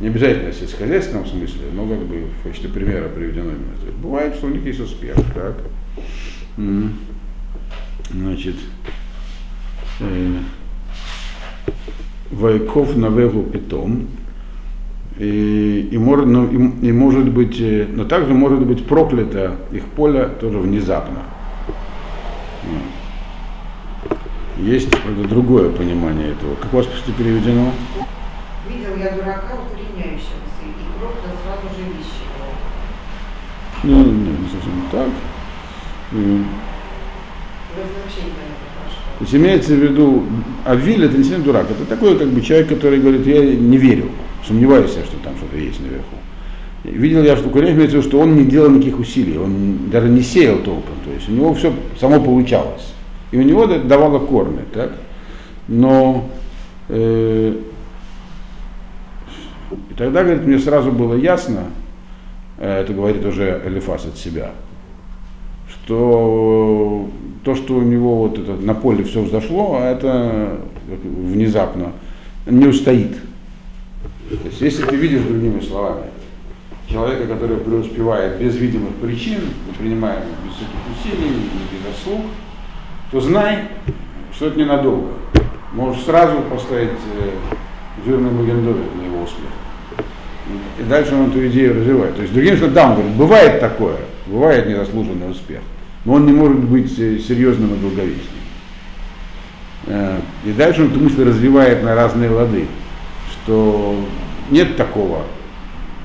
Не 0.00 0.08
обязательно 0.08 0.50
в 0.50 0.54
сельскохозяйственном 0.54 1.26
смысле, 1.26 1.66
но 1.74 1.86
как 1.86 1.98
бы 1.98 2.24
в 2.40 2.42
качестве 2.44 2.70
примера 2.70 3.08
приведено 3.08 3.50
именно. 3.50 3.74
Бывает, 4.02 4.34
что 4.34 4.46
у 4.46 4.50
них 4.50 4.64
есть 4.64 4.80
успех, 4.80 5.16
так. 5.34 5.56
Значит, 8.12 8.56
э, 10.00 10.36
Вайков 12.30 12.96
на 12.96 13.06
вегу 13.06 13.42
питом, 13.42 14.08
и, 15.20 15.88
и, 15.90 15.98
может, 15.98 16.26
ну, 16.26 16.46
и, 16.46 16.86
и 16.86 16.92
может 16.92 17.28
быть, 17.28 17.60
э, 17.60 17.86
но 17.92 18.04
также 18.04 18.32
может 18.32 18.60
быть 18.60 18.86
проклято 18.86 19.56
их 19.70 19.84
поле 19.84 20.30
тоже 20.40 20.58
внезапно. 20.58 21.18
Есть, 24.56 24.90
правда, 24.90 25.28
другое 25.28 25.70
понимание 25.70 26.30
этого. 26.30 26.54
Как 26.54 26.72
у 26.72 26.78
вас 26.78 26.86
просто 26.86 27.12
переведено? 27.12 27.70
Видел 28.66 28.96
я 28.98 29.10
дурака, 29.10 29.56
укореняющегося, 29.56 30.64
и 30.64 30.72
сразу 31.44 31.68
же 31.76 31.82
вещи. 31.82 32.24
Ну, 33.82 34.04
не, 34.04 34.30
не 34.30 34.48
совсем 34.48 34.72
так. 34.90 35.08
То 39.18 39.24
есть 39.24 39.34
имеется 39.34 39.74
в 39.74 39.78
виду, 39.78 40.24
Авиль 40.64 41.04
это 41.04 41.18
не 41.18 41.24
сильно 41.24 41.44
дурак, 41.44 41.66
это 41.70 41.84
такой 41.84 42.18
как 42.18 42.28
бы 42.28 42.40
человек, 42.40 42.70
который 42.70 43.00
говорит, 43.00 43.26
я 43.26 43.42
не 43.42 43.76
верю, 43.76 44.10
сомневаюсь, 44.46 44.94
я, 44.96 45.04
что 45.04 45.16
там 45.22 45.36
что-то 45.36 45.56
есть 45.56 45.80
наверху. 45.80 46.16
Видел 46.84 47.22
я, 47.22 47.36
что 47.36 47.50
Курень 47.50 47.72
имеется 47.72 47.98
в 47.98 48.00
виду, 48.00 48.08
что 48.08 48.20
он 48.20 48.36
не 48.36 48.44
делал 48.44 48.70
никаких 48.70 48.98
усилий, 48.98 49.36
он 49.36 49.90
даже 49.90 50.08
не 50.08 50.22
сеял 50.22 50.56
толком, 50.58 50.94
то 51.04 51.12
есть 51.12 51.28
у 51.28 51.32
него 51.32 51.52
все 51.54 51.72
само 51.98 52.20
получалось. 52.20 52.94
И 53.32 53.38
у 53.38 53.42
него 53.42 53.64
это 53.64 53.84
давало 53.84 54.18
корни, 54.18 54.62
так? 54.72 54.92
Но 55.68 56.28
э, 56.88 57.54
и 59.90 59.94
тогда, 59.94 60.24
говорит, 60.24 60.44
мне 60.46 60.58
сразу 60.58 60.90
было 60.90 61.14
ясно, 61.14 61.64
э, 62.58 62.80
это 62.80 62.92
говорит 62.92 63.24
уже 63.24 63.62
Элифас 63.64 64.06
от 64.06 64.16
себя, 64.16 64.52
что 65.68 67.08
то, 67.44 67.54
что 67.54 67.76
у 67.76 67.82
него 67.82 68.16
вот 68.16 68.38
это 68.38 68.54
на 68.54 68.74
поле 68.74 69.04
все 69.04 69.22
взошло, 69.22 69.78
а 69.80 69.90
это 69.90 70.58
внезапно 70.88 71.92
не 72.46 72.66
устоит. 72.66 73.16
То 74.30 74.46
есть, 74.46 74.60
если 74.60 74.84
ты 74.84 74.94
видишь 74.94 75.22
другими 75.22 75.60
словами 75.60 76.06
человека, 76.88 77.26
который 77.26 77.56
преуспевает 77.56 78.38
без 78.38 78.56
видимых 78.56 78.94
причин, 78.94 79.40
не 79.66 79.72
принимая 79.72 80.22
без 80.44 80.54
всяких 80.54 80.78
усилий, 80.96 81.50
без 81.72 81.96
заслуг, 81.96 82.26
то 83.10 83.20
знай, 83.20 83.64
что 84.32 84.46
это 84.46 84.58
ненадолго. 84.58 85.12
Можешь 85.72 86.02
сразу 86.02 86.42
поставить 86.42 86.90
э, 86.90 87.30
жирный 88.06 88.30
магендовик 88.30 88.94
на 88.96 89.02
его 89.02 89.22
успех. 89.22 89.50
И 90.78 90.82
дальше 90.82 91.14
он 91.14 91.30
эту 91.30 91.46
идею 91.48 91.76
развивает. 91.76 92.16
То 92.16 92.22
есть, 92.22 92.32
другим 92.32 92.56
словом, 92.56 92.74
да, 92.74 92.86
он 92.86 92.94
говорит, 92.94 93.16
бывает 93.16 93.60
такое, 93.60 93.96
бывает 94.26 94.66
незаслуженный 94.66 95.30
успех, 95.30 95.60
но 96.04 96.14
он 96.14 96.26
не 96.26 96.32
может 96.32 96.58
быть 96.58 96.96
э, 96.98 97.18
серьезным 97.18 97.74
и 97.74 97.78
долговечным. 97.78 98.40
Э, 99.86 100.18
И 100.44 100.52
дальше 100.52 100.82
он 100.82 100.88
эту 100.90 101.00
мысль 101.00 101.24
развивает 101.24 101.82
на 101.82 101.94
разные 101.94 102.30
лады, 102.30 102.66
что 103.30 103.96
нет 104.50 104.76
такого, 104.76 105.24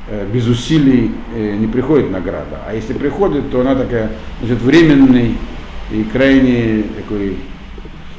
э, 0.09 0.27
без 0.31 0.47
усилий 0.47 1.11
э, 1.35 1.55
не 1.55 1.67
приходит 1.67 2.11
награда, 2.11 2.61
а 2.67 2.73
если 2.73 2.93
приходит, 2.93 3.49
то 3.51 3.61
она 3.61 3.75
такая, 3.75 4.11
значит, 4.39 4.61
временный 4.61 5.35
и 5.91 6.03
крайне 6.03 6.83
такой 6.97 7.37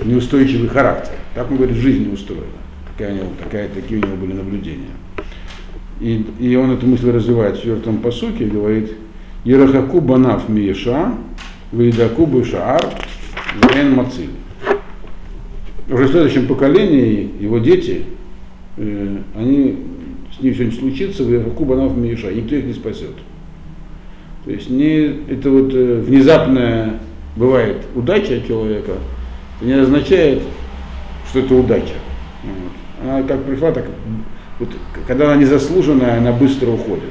неустойчивый 0.04 0.68
характер. 0.68 1.14
Так 1.34 1.50
он 1.50 1.56
говорит, 1.56 1.76
жизнь 1.76 2.06
не 2.06 2.12
устроена. 2.12 2.44
Такая, 2.92 3.12
у 3.12 3.16
него, 3.16 3.28
такая, 3.42 3.68
такие 3.68 4.00
у 4.00 4.06
него 4.06 4.16
были 4.16 4.32
наблюдения. 4.32 4.90
И, 6.00 6.26
и 6.38 6.56
он 6.56 6.72
эту 6.72 6.86
мысль 6.86 7.10
развивает 7.10 7.56
в 7.56 7.58
четвертом 7.58 7.98
посуке 7.98 8.44
говорит, 8.46 8.92
Ерахаку 9.44 10.00
банав 10.00 10.48
миеша, 10.48 11.14
Вейдаку 11.72 12.26
бышаар, 12.26 12.82
вен 13.74 13.94
мациль. 13.94 14.30
Уже 15.88 16.04
в 16.04 16.10
следующем 16.10 16.46
поколении 16.46 17.30
его 17.38 17.58
дети, 17.58 18.04
э, 18.76 19.18
они, 19.36 19.78
с 20.38 20.42
ним 20.42 20.54
что-нибудь 20.54 20.78
случится, 20.78 21.22
Вейдаку 21.22 21.64
банав 21.64 21.96
миеша, 21.96 22.30
и 22.30 22.42
никто 22.42 22.56
их 22.56 22.64
не 22.64 22.72
спасет. 22.74 23.12
То 24.44 24.50
есть 24.50 24.70
не, 24.70 25.06
это 25.30 25.50
вот 25.50 25.72
э, 25.74 26.00
внезапная 26.00 27.00
бывает 27.36 27.78
удача 27.94 28.40
человека, 28.46 28.92
это 29.56 29.66
не 29.66 29.72
означает, 29.72 30.42
что 31.28 31.40
это 31.40 31.54
удача. 31.54 31.94
Вот. 32.44 33.08
Она 33.08 33.22
как 33.22 33.42
пришла, 33.44 33.72
так 33.72 33.86
вот, 34.58 34.68
когда 35.06 35.32
она 35.32 35.36
незаслуженная, 35.40 36.18
она 36.18 36.32
быстро 36.32 36.70
уходит. 36.70 37.10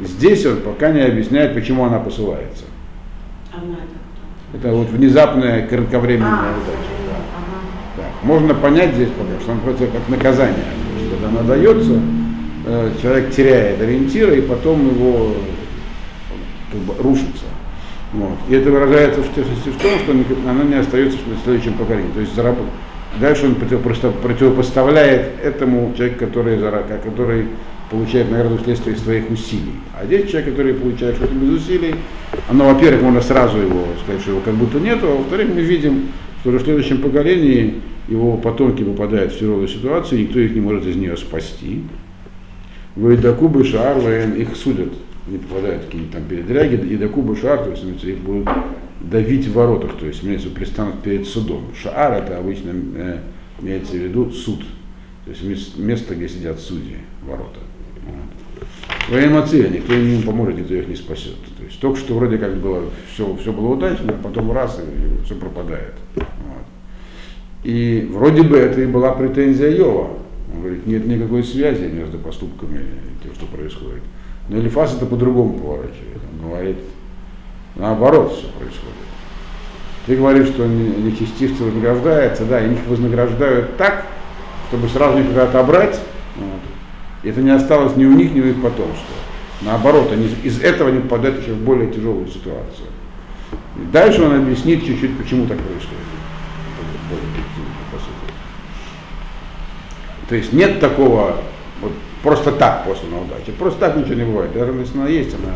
Здесь 0.00 0.46
он 0.46 0.58
пока 0.58 0.90
не 0.92 1.00
объясняет, 1.00 1.54
почему 1.54 1.84
она 1.84 1.98
посылается. 1.98 2.64
Она 3.52 3.74
это 3.74 4.58
кто? 4.60 4.68
Это 4.68 4.76
вот 4.76 4.88
внезапная 4.90 5.66
кратковременная 5.66 6.30
А, 6.30 6.54
удача. 6.54 6.88
да. 7.06 7.16
ага. 7.36 7.60
Так, 7.96 8.24
можно 8.24 8.54
понять 8.54 8.94
здесь 8.94 9.08
пока, 9.08 9.40
что 9.40 9.52
он 9.52 9.60
просто 9.60 9.86
как 9.88 10.08
наказание. 10.08 10.64
Когда 11.10 11.28
она 11.28 11.42
дается, 11.48 11.98
человек 13.00 13.30
теряет 13.30 13.80
ориентира 13.80 14.34
и 14.34 14.40
потом 14.40 14.88
его 14.88 15.34
как 16.70 16.80
бы, 16.82 17.02
рушится. 17.02 17.44
Вот. 18.12 18.38
И 18.48 18.54
это 18.54 18.70
выражается 18.70 19.22
в 19.22 19.26
в 19.26 19.82
том, 19.82 19.98
что 19.98 20.12
он- 20.12 20.24
она 20.48 20.64
не 20.64 20.74
остается 20.74 21.18
в 21.18 21.44
следующем 21.44 21.74
поколении. 21.74 22.10
То 22.14 22.20
есть 22.20 22.34
зараб- 22.34 22.56
дальше 23.20 23.46
он 23.46 23.54
противопоставляет 23.54 25.42
этому 25.42 25.92
человеку, 25.96 26.26
который, 26.26 26.58
который 27.04 27.46
получает 27.90 28.30
награду 28.30 28.58
вследствие 28.58 28.96
своих 28.96 29.30
усилий. 29.30 29.72
А 29.98 30.04
здесь 30.04 30.30
человек, 30.30 30.50
который 30.50 30.74
получает 30.74 31.16
что-то 31.16 31.34
без 31.34 31.62
усилий, 31.62 31.94
оно, 32.48 32.72
во-первых, 32.72 33.02
можно 33.02 33.20
сразу 33.22 33.58
его 33.58 33.84
сказать, 34.04 34.20
что 34.22 34.32
его 34.32 34.40
как 34.40 34.54
будто 34.54 34.78
нету, 34.78 35.06
а 35.06 35.16
во-вторых, 35.16 35.48
мы 35.54 35.60
видим, 35.62 36.08
что 36.40 36.50
в 36.50 36.60
следующем 36.60 36.98
поколении 37.00 37.80
его 38.08 38.36
потомки 38.36 38.82
попадают 38.82 39.32
в 39.32 39.38
тяжелую 39.38 39.68
ситуацию, 39.68 40.20
никто 40.22 40.38
их 40.38 40.54
не 40.54 40.60
может 40.60 40.86
из 40.86 40.96
нее 40.96 41.16
спасти. 41.16 41.82
Вайдакубы 42.98 43.64
Шаар, 43.64 43.98
воен, 44.00 44.34
их 44.34 44.56
судят, 44.56 44.92
они 45.28 45.38
попадают 45.38 45.84
какие-нибудь 45.84 46.12
там 46.12 46.24
передряги, 46.24 46.74
и 46.74 46.96
Дакубы 46.96 47.36
Шаар, 47.36 47.64
то 47.64 47.70
есть 47.70 47.84
их 48.04 48.18
будут 48.18 48.48
давить 49.00 49.46
в 49.46 49.52
воротах, 49.52 49.96
то 49.96 50.06
есть 50.06 50.24
имеется, 50.24 50.48
предстанут 50.48 51.00
перед 51.02 51.26
судом. 51.26 51.66
Шаар 51.80 52.14
это 52.24 52.38
обычно 52.38 52.72
э, 52.96 53.18
имеется 53.62 53.92
в 53.92 53.98
виду 53.98 54.30
суд, 54.32 54.64
то 55.24 55.30
есть 55.30 55.44
мес- 55.44 55.76
место, 55.76 56.16
где 56.16 56.28
сидят 56.28 56.58
судьи, 56.58 56.96
ворота. 57.22 57.60
Вот. 58.04 58.66
Военмация, 59.10 59.68
никто 59.68 59.94
им 59.94 60.16
не 60.16 60.22
поможет, 60.22 60.58
никто 60.58 60.74
их 60.74 60.88
не 60.88 60.96
спасет. 60.96 61.36
То 61.56 61.64
есть 61.64 61.78
только 61.78 62.00
что 62.00 62.14
вроде 62.14 62.36
как 62.36 62.56
было, 62.56 62.82
все, 63.14 63.36
все 63.36 63.52
было 63.52 63.68
удачно, 63.68 64.12
а 64.12 64.22
потом 64.22 64.50
раз 64.50 64.80
и 64.80 65.24
все 65.24 65.36
пропадает. 65.36 65.94
Вот. 66.16 66.26
И 67.62 68.08
вроде 68.12 68.42
бы 68.42 68.56
это 68.56 68.80
и 68.80 68.86
была 68.86 69.12
претензия 69.12 69.70
Йова. 69.70 70.18
Он 70.52 70.60
говорит, 70.60 70.86
нет 70.86 71.06
никакой 71.06 71.44
связи 71.44 71.84
между 71.84 72.18
поступками 72.18 72.78
и 72.78 73.22
тем, 73.24 73.34
что 73.34 73.46
происходит. 73.46 74.02
Но 74.48 74.58
Элифас 74.58 74.94
это 74.94 75.06
по-другому 75.06 75.58
поворачивает. 75.58 76.20
Он 76.42 76.48
говорит, 76.48 76.78
наоборот 77.76 78.32
все 78.32 78.48
происходит. 78.58 78.94
Ты 80.06 80.16
говоришь, 80.16 80.48
что 80.48 80.64
не- 80.66 81.10
нечестивцы 81.10 81.62
вознаграждаются, 81.64 82.46
да, 82.46 82.64
и 82.64 82.72
их 82.72 82.78
вознаграждают 82.86 83.76
так, 83.76 84.06
чтобы 84.68 84.88
сразу 84.88 85.18
их 85.18 85.36
отобрать. 85.36 86.00
Вот. 86.36 86.60
Это 87.24 87.42
не 87.42 87.50
осталось 87.50 87.94
ни 87.96 88.06
у 88.06 88.12
них, 88.12 88.32
ни 88.32 88.40
у 88.40 88.46
их 88.46 88.62
потомства. 88.62 89.14
Наоборот, 89.60 90.10
они 90.12 90.28
из- 90.44 90.60
этого 90.62 90.88
они 90.88 91.00
попадают 91.00 91.42
еще 91.42 91.52
в 91.52 91.58
более 91.62 91.90
тяжелую 91.92 92.26
ситуацию. 92.28 92.88
И 93.76 93.84
дальше 93.92 94.22
он 94.22 94.34
объяснит 94.34 94.84
чуть-чуть, 94.84 95.18
почему 95.18 95.46
так 95.46 95.58
происходит. 95.58 95.98
Более 97.10 97.26
по 97.92 97.98
сути. 97.98 98.17
То 100.28 100.34
есть 100.34 100.52
нет 100.52 100.80
такого 100.80 101.36
вот, 101.80 101.92
просто 102.22 102.52
так 102.52 102.84
после 102.84 103.08
неудачи. 103.08 103.52
Просто 103.58 103.80
так 103.80 103.96
ничего 103.96 104.14
не 104.14 104.24
бывает. 104.24 104.52
Даже 104.52 104.72
если 104.72 104.98
она 104.98 105.08
есть, 105.08 105.34
она 105.34 105.54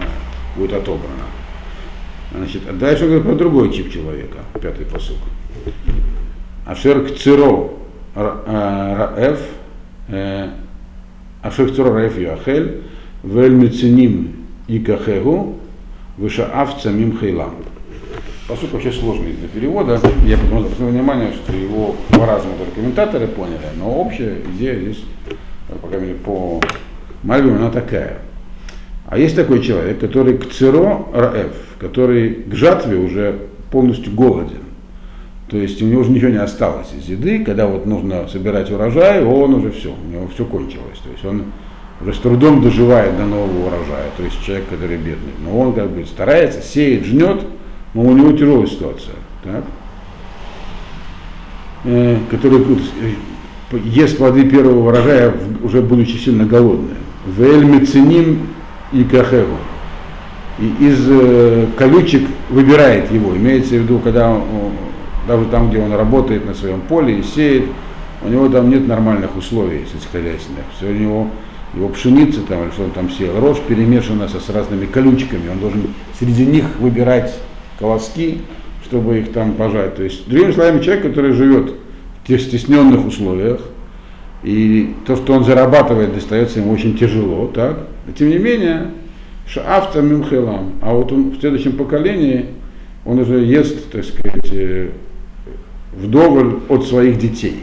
будет 0.56 0.72
отобрана. 0.72 1.24
Значит, 2.34 2.62
а 2.68 2.72
дальше 2.72 3.04
он 3.04 3.10
говорит 3.10 3.26
про 3.26 3.34
другой 3.34 3.70
тип 3.70 3.92
человека, 3.92 4.38
пятый 4.60 4.86
посук. 4.86 5.18
Ашер 6.64 7.04
кциро 7.06 7.70
ра- 8.14 8.42
э, 8.46 8.96
раэф, 8.96 9.40
э, 10.08 10.48
ашер 11.42 11.70
кциро 11.70 11.92
раэф 11.92 12.18
яхель, 12.18 12.82
вель 13.22 13.52
мециним 13.52 14.46
икахегу, 14.68 15.58
вышаав 16.16 16.80
цамим 16.80 17.18
хейлам. 17.18 17.56
Посук 18.52 18.74
вообще 18.74 18.92
сложный 18.92 19.32
для 19.32 19.48
перевода. 19.48 19.98
Я 20.26 20.34
обратил 20.34 20.88
внимание, 20.88 21.32
что 21.32 21.56
его 21.56 21.96
по-разному 22.10 22.58
только 22.58 22.74
комментаторы 22.74 23.26
поняли, 23.26 23.62
но 23.78 23.90
общая 23.90 24.42
идея 24.54 24.78
здесь, 24.78 25.02
э, 25.30 25.74
по 25.80 25.88
крайней 25.88 26.08
мере, 26.08 26.18
по 26.18 26.60
Мальбиму, 27.22 27.56
она 27.56 27.70
такая. 27.70 28.18
А 29.06 29.16
есть 29.16 29.36
такой 29.36 29.62
человек, 29.62 30.00
который 30.00 30.36
к 30.36 30.50
циро 30.50 31.06
раэф, 31.14 31.54
который 31.78 32.34
к 32.34 32.54
жатве 32.54 32.98
уже 32.98 33.38
полностью 33.70 34.12
голоден. 34.12 34.64
То 35.48 35.56
есть 35.56 35.80
у 35.80 35.86
него 35.86 36.02
уже 36.02 36.10
ничего 36.10 36.28
не 36.28 36.36
осталось 36.36 36.88
из 36.92 37.08
еды, 37.08 37.42
когда 37.42 37.66
вот 37.66 37.86
нужно 37.86 38.28
собирать 38.28 38.70
урожай, 38.70 39.24
он 39.24 39.54
уже 39.54 39.70
все, 39.70 39.94
у 39.94 40.12
него 40.12 40.28
все 40.28 40.44
кончилось. 40.44 40.98
То 41.02 41.10
есть 41.10 41.24
он 41.24 41.44
уже 42.02 42.12
с 42.12 42.18
трудом 42.18 42.60
доживает 42.60 43.16
до 43.16 43.24
нового 43.24 43.68
урожая, 43.68 44.10
то 44.18 44.22
есть 44.22 44.44
человек, 44.44 44.68
который 44.68 44.98
бедный. 44.98 45.32
Но 45.42 45.58
он 45.58 45.72
как 45.72 45.88
бы 45.88 46.04
старается, 46.04 46.60
сеет, 46.60 47.06
жнет, 47.06 47.46
но 47.94 48.02
у 48.02 48.12
него 48.12 48.32
тяжелая 48.32 48.66
ситуация. 48.66 49.14
Так? 49.42 49.64
Э, 51.84 52.18
который 52.30 52.64
тут 52.64 52.80
э, 53.00 53.78
ест 53.84 54.16
плоды 54.18 54.48
первого 54.48 54.88
урожая, 54.88 55.34
уже 55.62 55.82
будучи 55.82 56.16
сильно 56.16 56.44
голодным. 56.44 56.96
Вель 57.26 57.64
меценим 57.64 58.48
и 58.92 59.04
кахеву. 59.04 59.56
И 60.58 60.84
из 60.84 61.06
э, 61.08 61.66
колючек 61.76 62.22
выбирает 62.50 63.10
его. 63.10 63.36
Имеется 63.36 63.74
в 63.74 63.78
виду, 63.78 63.98
когда 63.98 64.30
он, 64.30 64.72
даже 65.26 65.46
там, 65.46 65.70
где 65.70 65.80
он 65.80 65.92
работает 65.92 66.46
на 66.46 66.54
своем 66.54 66.80
поле 66.82 67.18
и 67.18 67.22
сеет, 67.22 67.64
у 68.24 68.28
него 68.28 68.48
там 68.48 68.70
нет 68.70 68.86
нормальных 68.86 69.36
условий 69.36 69.84
сельскохозяйственных. 69.92 70.64
Все 70.76 70.86
у 70.86 70.94
него 70.94 71.28
его 71.74 71.88
пшеница 71.88 72.40
там, 72.42 72.64
или 72.64 72.70
что 72.70 72.84
он 72.84 72.90
там 72.90 73.10
сел, 73.10 73.38
рожь 73.40 73.58
перемешана 73.66 74.28
со, 74.28 74.40
с 74.40 74.50
разными 74.50 74.86
колючками, 74.86 75.48
он 75.50 75.58
должен 75.58 75.82
среди 76.18 76.44
них 76.44 76.66
выбирать 76.78 77.34
колоски, 77.78 78.40
чтобы 78.84 79.20
их 79.20 79.32
там 79.32 79.54
пожать. 79.54 79.96
То 79.96 80.02
есть, 80.02 80.28
другими 80.28 80.52
словами, 80.52 80.82
человек, 80.82 81.04
который 81.04 81.32
живет 81.32 81.74
в 82.22 82.26
тех 82.26 82.40
стесненных 82.40 83.06
условиях, 83.06 83.60
и 84.42 84.94
то, 85.06 85.16
что 85.16 85.34
он 85.34 85.44
зарабатывает, 85.44 86.14
достается 86.14 86.60
ему 86.60 86.72
очень 86.72 86.96
тяжело, 86.98 87.46
так? 87.46 87.86
Но, 88.06 88.12
тем 88.12 88.28
не 88.28 88.38
менее, 88.38 88.90
шафта 89.46 90.02
мимхелам, 90.02 90.74
а 90.82 90.92
вот 90.92 91.12
он 91.12 91.30
в 91.30 91.40
следующем 91.40 91.72
поколении, 91.72 92.46
он 93.04 93.18
уже 93.18 93.44
ест, 93.44 93.90
так 93.90 94.04
сказать, 94.04 94.50
э, 94.52 94.90
вдоволь 95.92 96.60
от 96.68 96.86
своих 96.86 97.18
детей. 97.18 97.62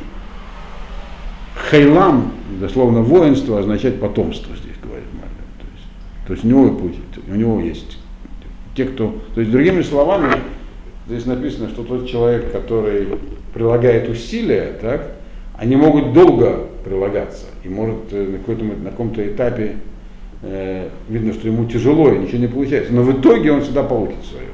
Хейлам, 1.70 2.32
дословно 2.60 3.01
воинство, 3.01 3.60
означает 3.60 4.00
потомство 4.00 4.56
здесь, 4.56 4.75
говорит 4.82 5.08
Мальбим. 5.13 5.46
То 5.60 5.66
есть, 5.75 5.88
то 6.28 6.34
есть 6.34 6.46
у 6.46 6.48
него 6.48 6.75
путь, 6.75 6.96
у 7.28 7.36
него 7.36 7.60
есть 7.60 7.99
те, 8.79 8.86
кто. 8.86 9.13
То 9.36 9.41
есть, 9.41 9.51
другими 9.51 9.81
словами, 9.81 10.31
здесь 11.07 11.25
написано, 11.25 11.67
что 11.67 11.83
тот 11.83 12.07
человек, 12.07 12.51
который 12.53 13.09
прилагает 13.53 14.07
усилия, 14.07 14.74
так, 14.79 15.15
они 15.57 15.75
могут 15.75 16.13
долго 16.13 16.67
прилагаться. 16.86 17.48
И 17.65 17.69
может 17.69 17.98
э, 18.12 18.39
на, 18.48 18.75
на 18.86 18.91
каком-то 18.91 19.27
этапе 19.27 19.75
э, 20.43 20.88
видно, 21.09 21.33
что 21.33 21.48
ему 21.48 21.65
тяжело 21.65 22.13
и 22.13 22.19
ничего 22.19 22.38
не 22.38 22.48
получается. 22.48 22.93
Но 22.93 23.01
в 23.01 23.19
итоге 23.19 23.51
он 23.51 23.62
всегда 23.62 23.83
получит 23.83 24.24
свое. 24.24 24.48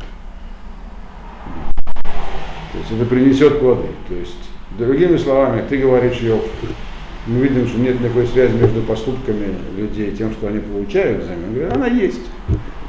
То 2.71 2.79
есть 2.79 2.91
это 2.91 3.05
принесет 3.05 3.59
плоды. 3.59 3.89
То 4.07 4.15
есть, 4.15 4.49
другими 4.79 5.17
словами, 5.17 5.61
ты 5.69 5.77
говоришь, 5.77 6.17
Йов, 6.17 6.43
мы 7.27 7.41
видим, 7.41 7.67
что 7.67 7.77
нет 7.77 7.99
никакой 7.99 8.25
связи 8.25 8.55
между 8.55 8.81
поступками 8.81 9.53
людей 9.77 10.09
и 10.09 10.15
тем, 10.15 10.31
что 10.31 10.47
они 10.47 10.59
получают 10.59 11.23
взамен. 11.23 11.71
Она 11.71 11.85
есть. 11.85 12.21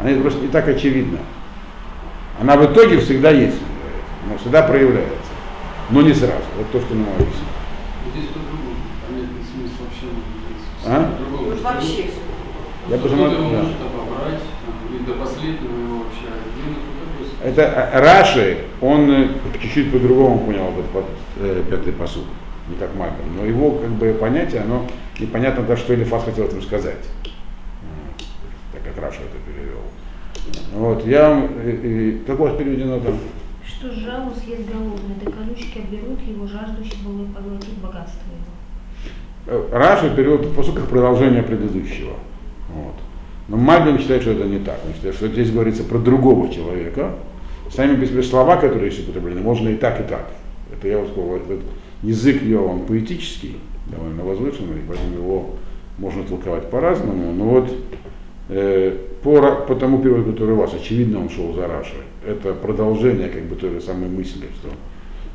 Она 0.07 0.21
просто 0.21 0.41
не 0.41 0.49
так 0.49 0.69
очевидна. 0.69 1.19
Она 2.41 2.57
в 2.57 2.73
итоге 2.73 3.01
всегда 3.01 3.31
есть. 3.31 3.57
Она 4.25 4.39
всегда 4.39 4.63
проявляется. 4.63 5.13
Но 5.91 6.03
не 6.03 6.15
сразу. 6.15 6.45
Вот 6.57 6.71
то, 6.71 6.81
что 6.81 6.95
нам 6.95 7.07
написано. 7.19 7.49
Здесь 8.15 8.27
по-другому. 8.27 8.77
Понятный 9.09 9.43
смысл 9.43 9.83
вообще. 9.83 10.07
А? 10.87 11.13
По-другому. 11.13 11.51
Вот 11.51 11.61
вообще 11.63 12.03
все. 12.05 12.21
Я 12.89 12.99
Кто-то 12.99 13.15
посмотрю, 13.15 13.39
его 13.41 13.51
да. 13.51 13.63
может 13.63 13.77
обобрать, 13.81 14.41
там, 14.65 14.95
и 14.95 15.05
до 15.05 15.13
последнего 15.15 15.73
его 15.73 16.05
вообще. 16.05 16.27
Это 17.43 17.63
Это 17.63 17.91
э, 17.93 18.01
Раши, 18.01 18.59
он 18.81 19.11
э, 19.11 19.29
чуть-чуть 19.61 19.91
по-другому 19.91 20.39
понял 20.39 20.69
этот 20.71 20.87
под- 20.91 21.05
э, 21.39 21.65
пятый 21.69 21.93
пасук, 21.93 22.27
не 22.69 22.77
как 22.77 22.95
Мальбим. 22.95 23.37
Но 23.37 23.45
его 23.45 23.73
как 23.73 23.91
бы 23.91 24.13
понятие, 24.13 24.61
оно 24.61 24.87
непонятно 25.19 25.65
даже, 25.65 25.83
что 25.83 25.95
Элифас 25.97 26.23
хотел 26.25 26.45
этим 26.47 26.63
сказать. 26.63 27.03
Так 28.73 28.85
как 28.85 29.03
Раши 29.03 29.23
это. 29.23 29.46
Вот, 30.75 31.07
я, 31.07 31.31
вам, 31.31 31.45
э, 31.57 31.79
э, 31.83 32.19
как 32.27 32.41
у 32.41 32.45
вас 32.45 32.57
переведено 32.57 32.99
там? 33.01 33.15
Что 33.65 33.91
жало 33.93 34.33
съест 34.35 34.69
голодный, 34.71 35.17
да 35.25 35.31
колючки 35.31 35.79
оберут 35.79 36.21
его, 36.23 36.47
жаждущий 36.47 36.97
был 37.05 37.25
и 37.25 37.29
поглотит 37.29 37.75
богатство 37.83 38.23
его. 38.31 38.57
Э, 39.47 39.69
Раши 39.73 40.11
перевел 40.11 40.37
этот 40.37 40.55
пасук 40.55 40.75
как 40.75 40.89
продолжение 40.89 41.43
предыдущего. 41.43 42.15
Вот. 42.73 42.95
Но 43.49 43.57
Мальбим 43.57 43.99
считает, 43.99 44.23
что 44.23 44.33
это 44.33 44.45
не 44.45 44.59
так. 44.59 44.79
Он 44.87 44.93
считает, 44.95 45.15
что 45.15 45.29
здесь 45.29 45.51
говорится 45.51 45.85
про 45.85 45.99
другого 45.99 46.53
человека. 46.53 47.15
Сами 47.71 47.99
по 47.99 48.07
себе 48.07 48.23
слова, 48.23 48.57
которые 48.57 48.91
здесь 48.91 49.05
употреблены, 49.05 49.41
можно 49.41 49.69
и 49.69 49.77
так, 49.77 50.01
и 50.01 50.05
так. 50.05 50.31
Это 50.73 50.89
я 50.89 50.99
вот 50.99 51.11
сказал, 51.11 51.37
этот 51.37 51.61
язык 52.03 52.43
ее, 52.43 52.61
он 52.61 52.87
поэтический, 52.87 53.57
довольно 53.87 54.25
возвышенный, 54.25 54.83
поэтому 54.87 55.15
его 55.15 55.51
можно 55.99 56.25
толковать 56.25 56.71
по-разному. 56.71 57.33
Но 57.33 57.45
вот 57.45 57.73
э, 58.49 58.97
по, 59.27 59.57
по 59.67 59.75
тому 59.75 59.99
переводу, 59.99 60.31
который 60.33 60.55
у 60.55 60.59
вас, 60.59 60.73
очевидно, 60.73 61.19
он 61.19 61.29
шел 61.29 61.53
за 61.53 61.67
Рашей. 61.67 61.99
Это 62.25 62.53
продолжение 62.53 63.29
как 63.29 63.43
бы 63.47 63.57
той 63.57 63.71
же 63.71 63.81
самой 63.81 64.09
мысли, 64.09 64.47
что 64.55 64.69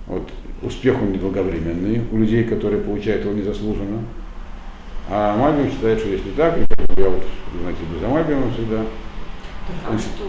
вот 0.07 0.29
успех 0.61 1.01
он 1.01 1.11
недолговременный 1.11 2.01
у 2.09 2.17
людей, 2.17 2.45
которые 2.45 2.81
получают 2.81 3.25
его 3.25 3.33
незаслуженно. 3.33 4.01
А 5.09 5.35
Мальбим 5.35 5.69
считает, 5.69 5.99
что 5.99 6.07
если 6.07 6.29
так, 6.31 6.57
и 6.57 6.61
как 6.69 6.87
бы 6.95 7.01
я 7.01 7.09
вот, 7.09 7.23
знаете, 7.59 7.81
иду 7.83 7.99
за 7.99 8.07
Мальбимом 8.07 8.53
всегда, 8.53 8.79
А 8.79 9.97
что, 9.97 10.23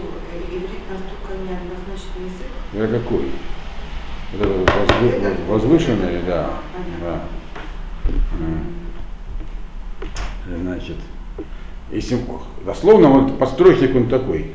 иврит 0.51 0.83
настолько 0.91 1.31
неоднозначный 1.39 2.25
язык? 2.25 2.51
я 2.73 2.99
какой? 2.99 3.27
Вот 4.33 4.41
это 4.41 4.59
вот 4.59 4.69
возвы- 4.69 5.19
вот 5.47 5.61
возвышенный, 5.61 6.19
да. 6.27 6.49
да. 7.01 7.21
М. 8.41 8.63
Значит, 10.63 10.97
если 11.93 12.19
дословно, 12.65 13.09
вот 13.09 13.37
подстрочник 13.37 13.95
он 13.95 14.07
такой. 14.09 14.47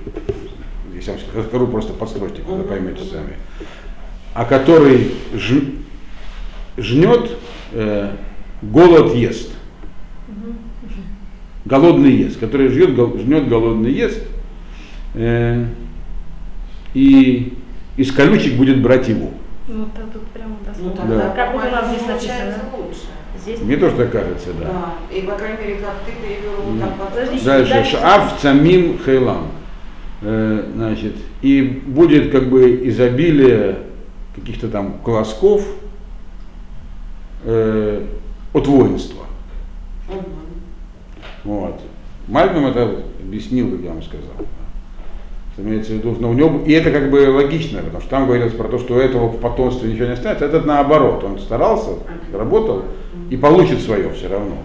Если 0.94 1.12
я 1.12 1.18
вам 1.34 1.44
скажу 1.46 1.66
просто 1.68 1.92
подстрочник, 1.92 2.46
вы 2.46 2.62
поймете 2.64 3.04
сами. 3.04 3.34
А 4.34 4.44
который 4.44 5.12
ж- 5.34 5.72
жнет, 6.76 7.30
э, 7.72 8.12
голод 8.62 9.14
ест. 9.14 9.52
Голодный 11.64 12.12
ест, 12.12 12.38
который 12.40 12.68
жнет, 12.68 12.90
жнет 13.20 13.48
голодный 13.48 13.92
ест, 13.92 14.22
э, 15.14 15.66
и 16.94 17.58
из 17.96 18.12
колючек 18.12 18.54
будет 18.54 18.80
брать 18.82 19.08
его. 19.08 19.30
Ну, 19.68 19.84
то 19.86 20.00
тут 20.12 20.26
прямо 20.28 20.56
Ну 20.80 20.90
дословно. 20.90 21.16
Да. 21.16 21.30
Как 21.30 21.52
вот 21.52 21.64
у 21.64 21.70
нас 21.70 21.88
здесь 21.88 22.06
написано. 22.06 22.54
лучше. 22.76 23.00
Здесь 23.48 23.60
Мне 23.62 23.76
тоже 23.76 23.96
так 23.96 24.12
кажется, 24.12 24.50
да. 24.60 24.66
Да. 24.66 25.16
И, 25.16 25.22
по 25.22 25.32
крайней 25.32 25.58
мере, 25.58 25.76
как 25.76 25.94
ты 26.04 26.12
перевел, 26.12 26.78
так 26.78 26.98
вот. 26.98 27.08
Подожди. 27.08 27.44
Дальше. 27.44 27.72
Дальше. 27.72 27.90
Шаав 27.92 29.04
хейлам. 29.04 29.46
Э, 30.20 30.64
значит, 30.74 31.14
и 31.40 31.62
будет 31.86 32.30
как 32.30 32.50
бы 32.50 32.86
изобилие 32.88 33.78
каких-то 34.34 34.68
там 34.68 34.98
колосков 35.02 35.66
э, 37.44 38.04
от 38.52 38.66
воинства. 38.66 39.24
Мгм. 40.08 40.24
Вот. 41.44 41.80
Мальбим 42.26 42.66
это 42.66 42.96
объяснил, 43.20 43.70
как 43.70 43.80
я 43.80 43.90
вам 43.90 44.02
сказал. 44.02 44.34
Что 45.54 45.62
имеется 45.62 45.92
в 45.92 45.94
виду, 45.96 46.16
но 46.20 46.30
у 46.30 46.34
него, 46.34 46.60
и 46.66 46.72
это 46.72 46.90
как 46.90 47.10
бы 47.10 47.30
логично, 47.30 47.80
потому 47.80 48.00
что 48.00 48.10
там 48.10 48.26
говорилось 48.26 48.52
про 48.52 48.68
то, 48.68 48.78
что 48.78 48.96
у 48.96 48.98
этого 48.98 49.28
в 49.28 49.38
потомстве 49.38 49.90
ничего 49.90 50.06
не 50.06 50.12
останется, 50.12 50.44
этот 50.44 50.66
наоборот, 50.66 51.24
он 51.24 51.38
старался, 51.38 51.92
работал 52.32 52.84
и 53.30 53.36
получит 53.36 53.80
свое 53.80 54.12
все 54.12 54.28
равно. 54.28 54.56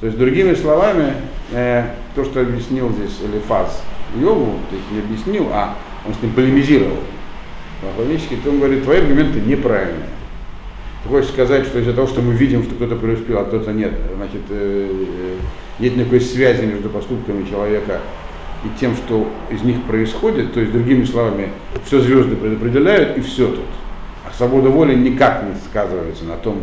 То 0.00 0.06
есть, 0.06 0.18
другими 0.18 0.54
словами, 0.54 1.14
э, 1.52 1.84
то, 2.14 2.24
что 2.24 2.40
объяснил 2.40 2.90
здесь 2.90 3.18
Элифаз 3.24 3.82
Йову, 4.20 4.58
то 4.70 4.76
есть 4.76 4.90
не 4.92 4.98
объяснил, 5.00 5.48
а 5.52 5.74
он 6.06 6.14
с 6.14 6.22
ним 6.22 6.32
полемизировал. 6.32 6.98
То 7.80 8.50
он 8.50 8.58
говорит, 8.58 8.84
твои 8.84 8.98
аргументы 8.98 9.40
неправильные. 9.40 10.08
Ты 11.02 11.08
хочешь 11.08 11.30
сказать, 11.30 11.66
что 11.66 11.78
из-за 11.78 11.92
того, 11.92 12.06
что 12.06 12.20
мы 12.20 12.32
видим, 12.32 12.64
что 12.64 12.74
кто-то 12.74 12.96
преуспел, 12.96 13.38
а 13.38 13.44
кто-то 13.44 13.72
нет, 13.72 13.92
значит, 14.16 14.42
э, 14.50 14.88
э, 14.90 15.82
нет 15.82 15.96
никакой 15.96 16.20
связи 16.20 16.64
между 16.64 16.88
поступками 16.88 17.46
человека 17.48 18.00
и 18.64 18.80
тем, 18.80 18.96
что 18.96 19.28
из 19.50 19.62
них 19.62 19.82
происходит, 19.82 20.52
то 20.54 20.60
есть, 20.60 20.72
другими 20.72 21.04
словами, 21.04 21.50
все 21.84 22.00
звезды 22.00 22.36
предопределяют, 22.36 23.16
и 23.18 23.20
все 23.20 23.48
тут. 23.48 23.66
А 24.24 24.32
свобода 24.36 24.70
воли 24.70 24.94
никак 24.94 25.44
не 25.44 25.54
сказывается 25.68 26.24
на 26.24 26.36
том, 26.36 26.62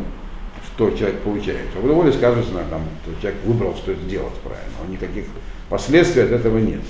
что 0.75 0.89
человек 0.91 1.19
получает. 1.19 1.71
Свобода 1.71 1.93
воли 1.93 2.11
сказывается 2.11 2.53
на 2.53 2.63
том, 2.63 2.81
что 3.03 3.21
человек 3.21 3.41
выбрал, 3.45 3.75
что 3.75 3.93
сделать 3.93 4.33
правильно. 4.43 4.73
А 4.83 4.91
никаких 4.91 5.25
последствий 5.69 6.23
от 6.23 6.31
этого 6.31 6.57
нет. 6.57 6.81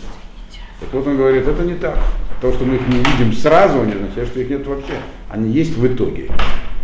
Так 0.80 0.94
вот 0.94 1.06
он 1.06 1.18
говорит, 1.18 1.48
это 1.48 1.64
не 1.64 1.76
так. 1.76 1.98
То, 2.42 2.52
что 2.54 2.66
мы 2.66 2.76
их 2.76 2.88
не 2.88 2.98
видим 2.98 3.34
сразу, 3.34 3.84
не 3.84 3.94
означает, 3.94 4.30
что 4.30 4.40
их 4.40 4.50
нет 4.50 4.66
вообще. 4.66 4.94
Они 5.30 5.52
есть 5.52 5.78
в 5.78 5.86
итоге. 5.86 6.30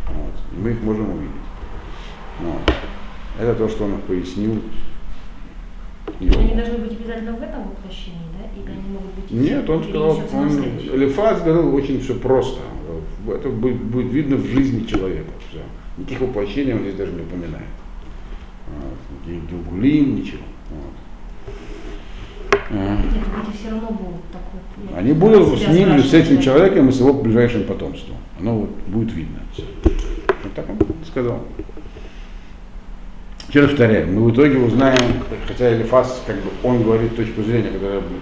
Вот. 0.08 0.34
И 0.52 0.62
мы 0.62 0.72
их 0.72 0.82
можем 0.82 1.10
увидеть. 1.10 1.36
Вот. 2.42 2.62
Это 3.40 3.56
то, 3.56 3.70
что 3.70 3.86
он 3.86 4.02
пояснил. 4.02 4.62
Они 6.20 6.56
должны 6.56 6.80
быть 6.80 6.92
обязательно 6.92 7.34
в 7.34 7.42
этом 7.42 7.64
воплощении, 7.70 8.20
да? 8.38 8.62
Или 8.62 8.72
они 8.72 8.90
могут 8.90 9.14
быть... 9.14 9.32
Нет, 9.32 9.70
он 9.70 9.84
сказал, 9.84 10.22
он? 10.34 10.50
Элифаз 10.50 11.42
говорил 11.44 11.74
очень 11.76 12.02
все 12.02 12.16
просто. 12.16 12.62
Это 13.28 13.50
будет, 13.50 13.82
будет 13.84 14.12
видно 14.12 14.36
в 14.38 14.46
жизни 14.46 14.86
человека. 14.86 15.30
Все. 15.50 15.60
Никаких 16.00 16.22
воплощений 16.22 16.74
он 16.74 16.80
здесь 16.80 16.96
даже 16.96 17.12
не 17.12 17.22
упоминает. 17.22 17.68
Вот. 18.68 19.28
Ничего. 19.28 20.42
Вот. 20.72 20.94
А. 22.72 22.98
Эти 23.00 23.14
дети 23.14 23.58
все 23.58 23.70
равно 23.70 23.90
будут 23.90 24.22
такой... 24.32 24.98
Они 24.98 25.12
будут 25.12 25.60
с 25.60 25.68
ним, 25.68 26.00
с 26.00 26.14
этим 26.14 26.42
человеком 26.42 26.88
и 26.88 26.92
с 26.94 27.00
его 27.00 27.14
ближайшим 27.14 27.66
потомством. 27.66 28.16
Оно 28.40 28.60
вот 28.60 28.70
будет 28.88 29.14
видно. 29.14 29.40
Вот 30.44 30.54
так 30.54 30.70
он 30.70 30.78
сказал. 31.06 31.44
Еще 33.50 33.62
раз 33.62 33.72
повторяю, 33.72 34.08
мы 34.08 34.24
в 34.26 34.32
итоге 34.34 34.60
узнаем, 34.60 35.24
хотя 35.48 35.76
Элифас, 35.76 36.22
как 36.26 36.36
бы, 36.38 36.52
он 36.64 36.84
говорит 36.84 37.16
точку 37.16 37.42
зрения, 37.42 37.72
которая 37.72 38.00
будет 38.00 38.22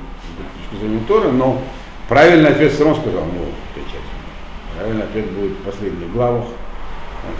точку 0.70 0.86
зрения 0.86 1.02
Торы, 1.06 1.32
но 1.34 1.62
правильный 2.08 2.50
ответ 2.50 2.72
все 2.72 2.86
равно 2.86 3.02
сказал, 3.02 3.26
ну, 3.26 3.42
окончательно. 3.72 4.02
Правильный 4.78 5.04
ответ 5.04 5.30
будет 5.32 5.52
в 5.52 5.64
последних 5.64 6.12
главах 6.14 6.46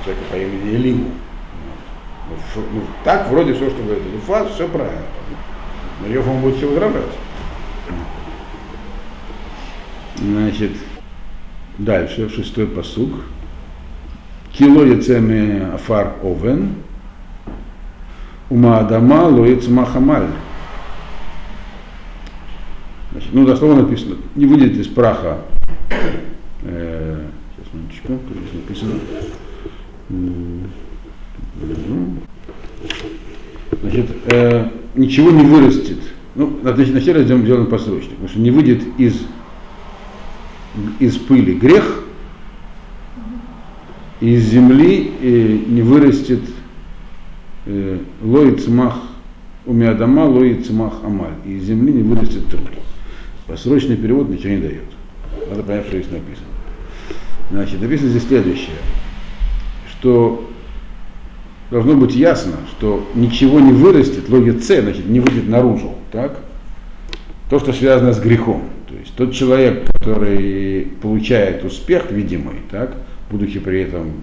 человека 0.04 0.26
по 0.32 0.36
имени 0.36 0.76
Элигу. 0.76 1.06
Ну, 2.30 2.36
ф- 2.36 2.66
ну, 2.74 2.82
так 3.04 3.30
вроде 3.30 3.54
все, 3.54 3.70
что 3.70 3.82
говорит 3.84 4.04
Элифаз, 4.06 4.52
все 4.54 4.68
правильно. 4.68 5.02
Но 6.02 6.08
Йов 6.08 6.28
он 6.28 6.42
будет 6.42 6.58
все 6.58 6.68
возражать. 6.68 7.04
Значит, 10.18 10.72
дальше, 11.78 12.30
шестой 12.30 12.68
посук. 12.68 13.12
Кило 14.52 14.84
яцеме 14.84 15.68
афар 15.74 16.14
овен, 16.24 16.76
ума 18.50 18.80
адама 18.80 19.26
лоец 19.28 19.68
махамаль. 19.68 20.28
Значит, 23.12 23.30
ну, 23.34 23.46
дословно 23.46 23.84
написано, 23.84 24.16
не 24.36 24.46
выйдет 24.46 24.76
из 24.78 24.88
праха, 24.88 25.38
э, 26.64 27.26
сейчас, 27.56 27.74
минуточку, 27.74 28.14
здесь 28.34 28.54
написано. 28.54 29.00
Значит, 33.82 34.06
э, 34.32 34.70
ничего 34.96 35.32
не 35.32 35.44
вырастет. 35.44 35.98
Ну, 36.36 36.60
значит, 36.62 36.90
вначале 36.90 37.24
сделаем, 37.24 37.46
сделаем 37.46 37.68
посрочно, 37.68 38.12
потому 38.12 38.30
что 38.30 38.40
не 38.40 38.52
выйдет 38.52 38.84
из, 38.98 39.22
из 41.00 41.18
пыли 41.18 41.54
грех, 41.54 42.04
из 44.22 44.44
земли 44.44 45.12
э, 45.22 45.58
не 45.68 45.82
вырастет 45.82 46.42
э, 47.66 48.00
лой 48.22 48.56
цмах 48.56 48.98
умиадама, 49.66 50.26
лой 50.26 50.56
цмах 50.56 51.02
амаль. 51.04 51.34
И 51.46 51.58
из 51.58 51.64
земли 51.64 51.92
не 51.92 52.04
вырастет 52.04 52.48
труд. 52.48 52.62
Посрочный 53.46 53.98
перевод 53.98 54.30
ничего 54.30 54.54
не 54.54 54.62
дает. 54.62 54.84
Надо 55.50 55.64
понять, 55.64 55.88
что 55.88 55.98
здесь 55.98 56.12
написано. 56.12 56.48
Значит, 57.52 57.82
написано 57.82 58.10
здесь 58.10 58.28
следующее, 58.28 58.76
что 60.08 60.48
должно 61.70 61.96
быть 61.96 62.16
ясно, 62.16 62.54
что 62.72 63.06
ничего 63.14 63.60
не 63.60 63.74
вырастет, 63.74 64.30
логия 64.30 64.58
С, 64.58 64.82
значит, 64.82 65.06
не 65.06 65.20
выйдет 65.20 65.50
наружу, 65.50 65.96
так? 66.14 66.38
То, 67.50 67.60
что 67.60 67.74
связано 67.74 68.14
с 68.14 68.20
грехом. 68.22 68.64
То 68.88 68.96
есть 68.96 69.14
тот 69.16 69.34
человек, 69.34 69.86
который 69.94 70.94
получает 71.02 71.66
успех 71.66 72.10
видимый, 72.10 72.56
так, 72.72 72.96
будучи 73.30 73.60
при 73.60 73.82
этом 73.82 74.14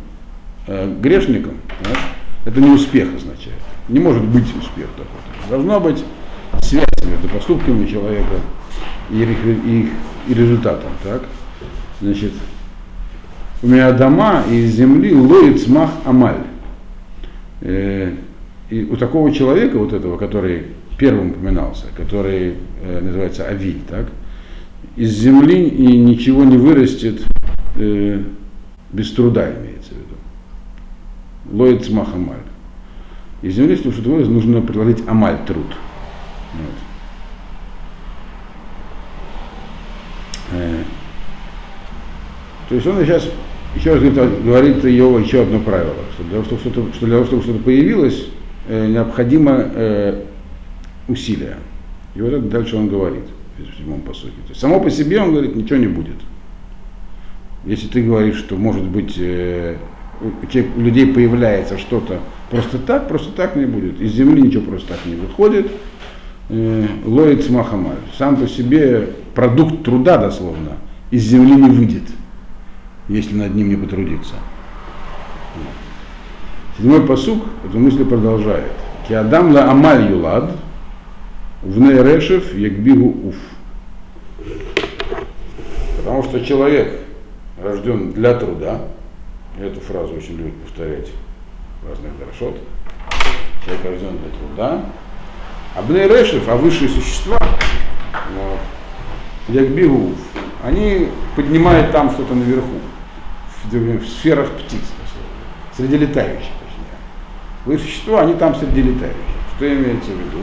э, 0.66 0.90
грешником, 1.02 1.58
так, 1.82 1.98
это 2.46 2.60
не 2.62 2.70
успех 2.70 3.08
означает. 3.14 3.60
Не 3.90 4.00
может 4.00 4.24
быть 4.24 4.46
успех 4.56 4.86
такой. 4.96 5.50
Должна 5.50 5.80
быть 5.80 6.02
связь 6.62 6.86
между 7.04 7.28
поступками 7.28 7.86
человека 7.86 8.36
и, 9.10 9.20
их, 9.20 9.28
и, 9.44 9.90
и 10.28 10.34
результатом. 10.34 10.92
Так? 11.02 11.24
Значит, 12.00 12.32
у 13.64 13.66
меня 13.66 13.92
дома 13.92 14.44
из 14.50 14.74
земли 14.74 15.14
лоит 15.14 15.62
смах 15.62 15.90
амаль. 16.04 16.36
Э, 17.62 18.12
и 18.68 18.84
у 18.84 18.96
такого 18.96 19.32
человека, 19.32 19.78
вот 19.78 19.94
этого, 19.94 20.18
который 20.18 20.66
первым 20.98 21.30
упоминался, 21.30 21.86
который 21.96 22.56
э, 22.82 23.00
называется 23.00 23.46
Авиль, 23.48 23.80
так, 23.88 24.08
из 24.96 25.12
земли 25.12 25.66
и 25.66 25.96
ничего 25.96 26.44
не 26.44 26.58
вырастет 26.58 27.22
э, 27.76 28.22
без 28.92 29.10
труда, 29.12 29.50
имеется 29.50 29.92
в 29.92 29.96
виду. 29.96 31.56
Лоит 31.56 31.86
смах 31.86 32.08
амаль. 32.14 32.36
Из 33.40 33.54
земли, 33.54 33.76
чтобы 33.76 33.94
что 33.94 34.02
такое, 34.02 34.26
нужно 34.26 34.60
приложить 34.60 35.02
амаль 35.08 35.38
труд. 35.46 35.74
Вот. 36.52 36.70
То 42.68 42.74
есть 42.74 42.86
он 42.86 43.04
сейчас 43.04 43.28
еще 43.76 43.94
раз 43.94 44.02
говорит, 44.02 44.84
Иова 44.84 45.18
еще 45.18 45.42
одно 45.42 45.60
правило, 45.60 45.94
что 46.14 46.22
для 46.24 46.32
того, 46.32 46.44
чтобы 46.44 46.60
что-то, 46.60 46.94
что 46.94 47.06
для 47.06 47.14
того, 47.16 47.26
чтобы 47.26 47.42
что-то 47.42 47.58
появилось, 47.60 48.26
э, 48.68 48.86
необходимо 48.88 49.52
э, 49.56 50.22
усилие. 51.08 51.56
И 52.14 52.22
вот 52.22 52.32
это 52.32 52.42
дальше 52.42 52.76
он 52.76 52.88
говорит 52.88 53.24
в 53.58 53.76
седьмом 53.76 54.00
посуке. 54.02 54.32
То 54.44 54.50
есть 54.50 54.60
само 54.60 54.80
по 54.80 54.90
себе 54.90 55.20
он 55.20 55.32
говорит, 55.32 55.56
ничего 55.56 55.78
не 55.78 55.86
будет. 55.86 56.16
Если 57.64 57.88
ты 57.88 58.02
говоришь, 58.02 58.36
что 58.36 58.56
может 58.56 58.84
быть 58.84 59.14
э, 59.18 59.76
у, 60.20 60.80
людей 60.80 61.06
появляется 61.06 61.78
что-то 61.78 62.20
просто 62.50 62.78
так, 62.78 63.08
просто 63.08 63.32
так 63.32 63.56
не 63.56 63.64
будет. 63.66 64.00
Из 64.00 64.12
земли 64.12 64.42
ничего 64.42 64.62
просто 64.62 64.88
так 64.88 65.06
не 65.06 65.14
выходит. 65.14 65.70
Э, 66.48 66.86
лоит 67.04 67.44
смахамаль. 67.44 67.96
Сам 68.18 68.36
по 68.36 68.46
себе 68.46 69.08
продукт 69.34 69.82
труда 69.82 70.18
дословно 70.18 70.76
из 71.10 71.22
земли 71.22 71.54
не 71.54 71.70
выйдет, 71.70 72.02
если 73.08 73.34
над 73.34 73.54
ним 73.54 73.68
не 73.68 73.76
потрудиться. 73.76 74.34
Седьмой 76.76 77.06
посук 77.06 77.44
эту 77.64 77.78
мысль 77.78 78.04
продолжает. 78.04 78.72
Киадам 79.08 79.52
ла 79.52 79.70
амаль 79.70 80.10
юлад, 80.10 80.50
в 81.62 81.78
нейрешев 81.78 82.54
ягбигу 82.54 83.28
уф. 83.28 83.36
Потому 85.98 86.22
что 86.24 86.44
человек 86.44 87.00
рожден 87.62 88.12
для 88.12 88.34
труда, 88.34 88.80
эту 89.58 89.80
фразу 89.80 90.14
очень 90.14 90.36
любят 90.36 90.54
повторять 90.62 91.10
в 91.82 91.88
разных 91.88 92.18
дрошот, 92.18 92.58
человек 93.64 93.84
рожден 93.84 94.18
для 94.18 94.30
труда, 94.38 94.84
а 95.76 95.82
бнейрешев, 95.82 96.48
а 96.48 96.56
высшие 96.56 96.88
существа, 96.88 97.38
вот, 98.36 98.58
ягбигу 99.48 100.10
уф, 100.10 100.18
они 100.62 101.08
поднимают 101.36 101.92
там 101.92 102.10
что-то 102.10 102.34
наверху, 102.34 102.80
в, 103.70 104.06
сферах 104.06 104.50
птиц, 104.52 104.82
среди 105.76 105.98
летающих, 105.98 106.52
точнее. 106.60 106.98
Высшие 107.66 107.86
существа, 107.86 108.22
они 108.22 108.34
там 108.34 108.54
среди 108.54 108.82
летающих. 108.82 109.18
Что 109.56 109.72
имеется 109.72 110.10
в 110.10 110.18
виду? 110.18 110.38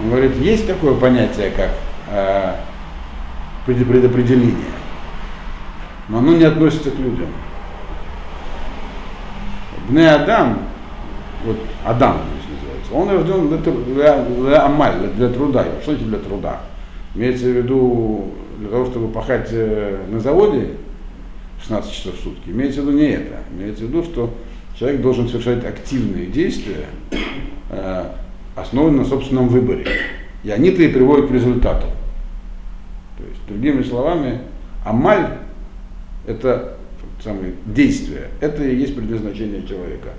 Он 0.00 0.10
говорит, 0.10 0.36
есть 0.36 0.66
такое 0.66 0.94
понятие, 0.94 1.50
как 1.50 1.70
э, 2.10 2.54
пред- 3.66 3.86
предопределение, 3.86 4.72
но 6.08 6.18
оно 6.18 6.34
не 6.34 6.44
относится 6.44 6.90
к 6.90 6.98
людям. 6.98 7.28
Бне 9.88 10.10
Адам, 10.10 10.60
вот 11.44 11.58
Адам 11.84 12.18
называется, 12.54 12.94
он 12.94 13.10
рожден 13.10 13.48
для, 13.94 14.22
для, 14.22 14.64
амаль, 14.64 15.10
для, 15.14 15.28
труда. 15.28 15.64
Что 15.82 15.92
это 15.92 16.04
для 16.04 16.18
труда? 16.18 16.60
Имеется 17.14 17.44
в 17.44 17.48
виду 17.48 18.32
для 18.58 18.68
того, 18.68 18.86
чтобы 18.86 19.08
пахать 19.08 19.48
э, 19.52 19.98
на 20.08 20.20
заводе 20.20 20.70
16 21.62 21.92
часов 21.92 22.14
в 22.14 22.22
сутки. 22.22 22.48
Имеется 22.48 22.82
в 22.82 22.86
виду 22.86 22.98
не 22.98 23.10
это. 23.10 23.38
Имеется 23.56 23.84
в 23.84 23.88
виду, 23.88 24.02
что 24.04 24.34
человек 24.78 25.00
должен 25.00 25.28
совершать 25.28 25.64
активные 25.64 26.26
действия, 26.26 26.86
э, 27.70 28.04
основанные 28.56 29.02
на 29.02 29.04
собственном 29.04 29.48
выборе. 29.48 29.86
И 30.42 30.50
они-то 30.50 30.82
и 30.82 30.88
приводят 30.88 31.28
к 31.28 31.32
результату. 31.32 31.86
То 33.16 33.24
есть, 33.24 33.40
другими 33.48 33.82
словами, 33.82 34.40
амаль– 34.84 35.38
это 36.26 36.76
самое 37.22 37.54
действие, 37.64 38.28
это 38.40 38.62
и 38.64 38.76
есть 38.76 38.94
предназначение 38.94 39.66
человека, 39.66 40.10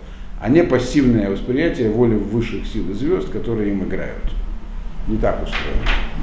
а 0.41 0.49
не 0.49 0.63
пассивное 0.63 1.29
восприятие 1.29 1.89
воли 1.91 2.15
высших 2.15 2.65
сил 2.65 2.89
и 2.89 2.93
звезд, 2.93 3.29
которые 3.29 3.71
им 3.71 3.83
играют. 3.83 4.23
Не 5.07 5.17
так 5.17 5.43
устроено. 5.43 5.81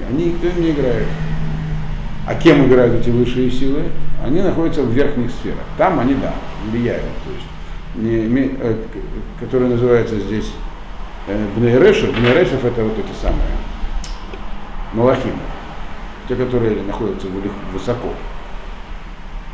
Они 0.09 0.27
никто 0.27 0.49
не 0.61 0.73
играет. 0.73 1.07
А 2.27 2.35
кем 2.35 2.67
играют 2.67 2.95
эти 2.95 3.11
высшие 3.11 3.51
силы? 3.51 3.85
Они 4.25 4.41
находятся 4.41 4.83
в 4.83 4.91
верхних 4.91 5.31
сферах. 5.31 5.65
Там 5.77 5.99
они, 5.99 6.15
да, 6.15 6.33
влияют. 6.71 7.03
То 7.25 7.33
есть, 7.33 7.47
не, 8.31 8.51
э, 8.61 8.77
которые 9.41 9.71
называются 9.71 10.19
здесь 10.21 10.53
э, 11.27 11.47
Бнейрешев. 11.57 12.17
Бнейрешев 12.17 12.65
это 12.65 12.85
вот 12.85 12.97
эти 12.99 13.21
самые 13.21 13.51
Малахим. 14.93 15.35
Те, 16.29 16.37
которые 16.37 16.83
находятся 16.83 17.27
высоко. 17.73 18.11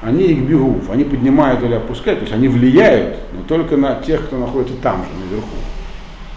Они 0.03 0.25
их 0.27 0.43
бегув, 0.43 0.91
они 0.91 1.03
поднимают 1.03 1.63
или 1.65 1.75
опускают, 1.75 2.21
то 2.21 2.25
есть 2.25 2.33
они 2.33 2.47
влияют, 2.47 3.17
но 3.33 3.43
только 3.43 3.77
на 3.77 3.97
тех, 3.97 4.27
кто 4.27 4.39
находится 4.39 4.77
там 4.77 5.03
же, 5.03 5.09
наверху. 5.25 5.57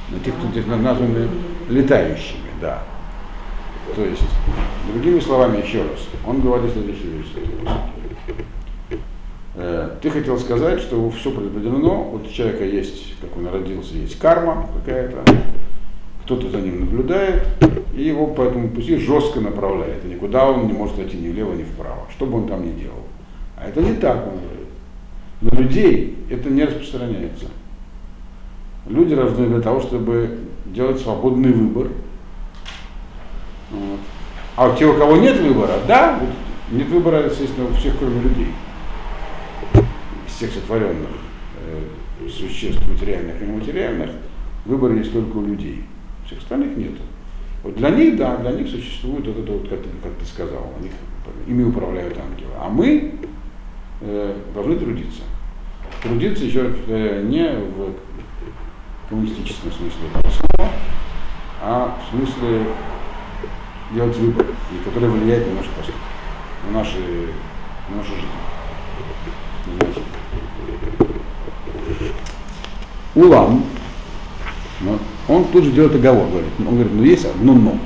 На 0.10 0.20
тех, 0.20 0.34
кто 0.36 0.48
здесь 0.48 0.66
названы 0.66 1.28
летающими, 1.70 2.50
да. 2.60 2.84
То 3.96 4.06
есть, 4.06 4.24
другими 4.94 5.20
словами, 5.20 5.66
еще 5.66 5.80
раз, 5.80 6.08
он 6.26 6.42
говорит 6.42 6.72
следующую 6.72 7.18
вещь. 7.18 7.28
Э, 9.56 9.98
Ты 10.02 10.10
хотел 10.10 10.40
сказать, 10.40 10.80
что 10.80 11.10
все 11.10 11.32
предопределено, 11.32 12.04
вот 12.04 12.26
у 12.26 12.32
человека 12.32 12.64
есть, 12.64 13.20
как 13.20 13.36
он 13.36 13.48
родился, 13.48 13.96
есть 13.96 14.18
карма 14.18 14.70
какая-то, 14.78 15.24
кто-то 16.24 16.50
за 16.50 16.62
ним 16.62 16.82
наблюдает, 16.82 17.46
и 17.94 18.04
его 18.04 18.28
по 18.28 18.44
этому 18.44 18.70
пути 18.70 18.96
жестко 18.98 19.42
направляет, 19.42 20.06
и 20.06 20.08
никуда 20.08 20.50
он 20.50 20.68
не 20.68 20.74
может 20.74 20.98
идти 21.00 21.18
ни 21.18 21.30
влево, 21.30 21.54
ни 21.54 21.64
вправо, 21.64 22.08
что 22.12 22.26
бы 22.26 22.38
он 22.38 22.48
там 22.48 22.66
ни 22.66 22.80
делал. 22.80 23.04
А 23.58 23.68
это 23.68 23.82
не 23.82 23.96
так, 23.96 24.26
он 24.26 24.40
говорит. 24.40 24.70
На 25.42 25.50
людей 25.62 26.18
это 26.30 26.50
не 26.50 26.64
распространяется. 26.64 27.46
Люди 28.88 29.14
рождены 29.14 29.48
для 29.50 29.62
того, 29.62 29.82
чтобы 29.82 30.40
делать 30.66 31.00
свободный 31.00 31.52
выбор. 31.52 31.88
Вот. 33.72 34.00
А 34.56 34.68
у 34.70 34.76
тех, 34.76 34.94
у 34.96 34.98
кого 35.00 35.18
нет 35.18 35.40
выбора, 35.40 35.80
да, 35.88 36.20
нет 36.72 36.88
выбора, 36.90 37.26
естественно, 37.26 37.68
у 37.70 37.74
всех, 37.74 37.98
кроме 37.98 38.22
людей, 38.22 38.48
всех 40.28 40.52
сотворенных 40.52 41.10
э, 41.66 42.30
существ, 42.30 42.86
материальных 42.88 43.42
и 43.42 43.46
нематериальных, 43.46 44.12
выбор 44.66 44.94
есть 44.94 45.14
только 45.14 45.38
у 45.38 45.46
людей. 45.46 45.86
Всех 46.26 46.40
остальных 46.40 46.76
нет. 46.78 46.94
Вот 47.64 47.76
для 47.76 47.90
них, 47.90 48.18
да, 48.18 48.38
для 48.38 48.52
них 48.52 48.70
существует 48.70 49.26
вот 49.28 49.38
это 49.38 49.52
вот, 49.52 49.70
как, 49.70 49.80
ты- 49.82 49.90
как 50.04 50.14
ты 50.20 50.26
сказал, 50.26 50.74
у 50.80 51.50
ими 51.50 51.64
управляют 51.64 52.18
ангелы. 52.18 52.52
А 52.60 52.70
мы 52.70 53.16
э, 54.02 54.36
должны 54.54 54.76
трудиться. 54.78 55.22
Трудиться, 56.02 56.44
еще 56.46 56.64
раз 56.64 56.72
повторяю, 56.72 57.26
не 57.28 57.48
в 57.48 57.94
коммунистическом 59.10 59.72
смысле 59.72 60.08
этого 60.14 60.32
слова, 60.32 60.70
а 61.62 61.98
в 62.02 62.16
смысле 62.16 62.64
делать 63.94 64.16
выбор, 64.18 64.46
и 64.72 64.84
который 64.84 65.10
влияет 65.10 65.48
на 65.48 65.56
наши 65.56 65.70
поступки, 65.70 66.00
на, 66.68 66.80
наши, 66.80 66.98
на 67.90 67.98
нашу 67.98 68.12
жизнь. 68.12 68.28
Улам, 73.14 73.66
но 74.80 74.98
он 75.28 75.46
тут 75.46 75.66
же 75.66 75.72
делает 75.72 75.96
оговор, 75.96 76.28
говорит, 76.28 76.50
он 76.60 76.66
говорит, 76.66 76.94
ну 76.94 77.04
есть 77.04 77.26
одно 77.26 77.54
но. 77.54 77.78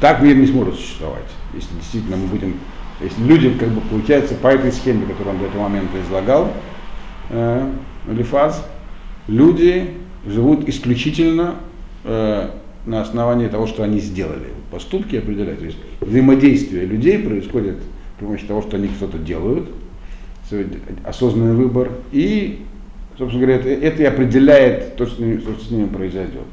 Так 0.00 0.22
мир 0.22 0.36
не 0.36 0.46
сможет 0.46 0.76
существовать, 0.76 1.28
если 1.52 1.74
действительно 1.74 2.16
мы 2.16 2.28
будем, 2.28 2.54
если 3.00 3.22
люди, 3.22 3.50
как 3.50 3.68
бы 3.68 3.80
получается, 3.82 4.34
по 4.36 4.46
этой 4.48 4.72
схеме, 4.72 5.06
которую 5.06 5.34
он 5.34 5.40
до 5.40 5.46
этого 5.46 5.62
момента 5.62 6.00
излагал, 6.00 6.52
э, 7.30 7.72
Элифаз, 8.08 8.64
люди 9.26 9.96
живут 10.24 10.68
исключительно 10.68 11.56
э, 12.04 12.50
на 12.86 13.02
основании 13.02 13.48
того, 13.48 13.66
что 13.66 13.82
они 13.82 14.00
сделали. 14.00 14.48
Поступки 14.70 15.16
определяют. 15.16 15.60
То 15.60 15.66
есть 15.66 15.78
взаимодействие 16.00 16.86
людей 16.86 17.18
происходит 17.18 17.76
при 18.18 18.24
помощи 18.24 18.46
того, 18.46 18.62
что 18.62 18.76
они 18.76 18.88
что-то 18.88 19.18
делают, 19.18 19.68
осознанный 21.04 21.54
выбор, 21.54 21.90
и, 22.10 22.64
собственно 23.18 23.44
говоря, 23.44 23.60
это, 23.60 23.68
это 23.68 24.02
и 24.02 24.06
определяет 24.06 24.96
то, 24.96 25.06
что 25.06 25.16
с, 25.16 25.18
ними, 25.18 25.36
то, 25.36 25.52
что 25.52 25.64
с 25.64 25.70
ними 25.70 25.86
произойдет. 25.86 26.46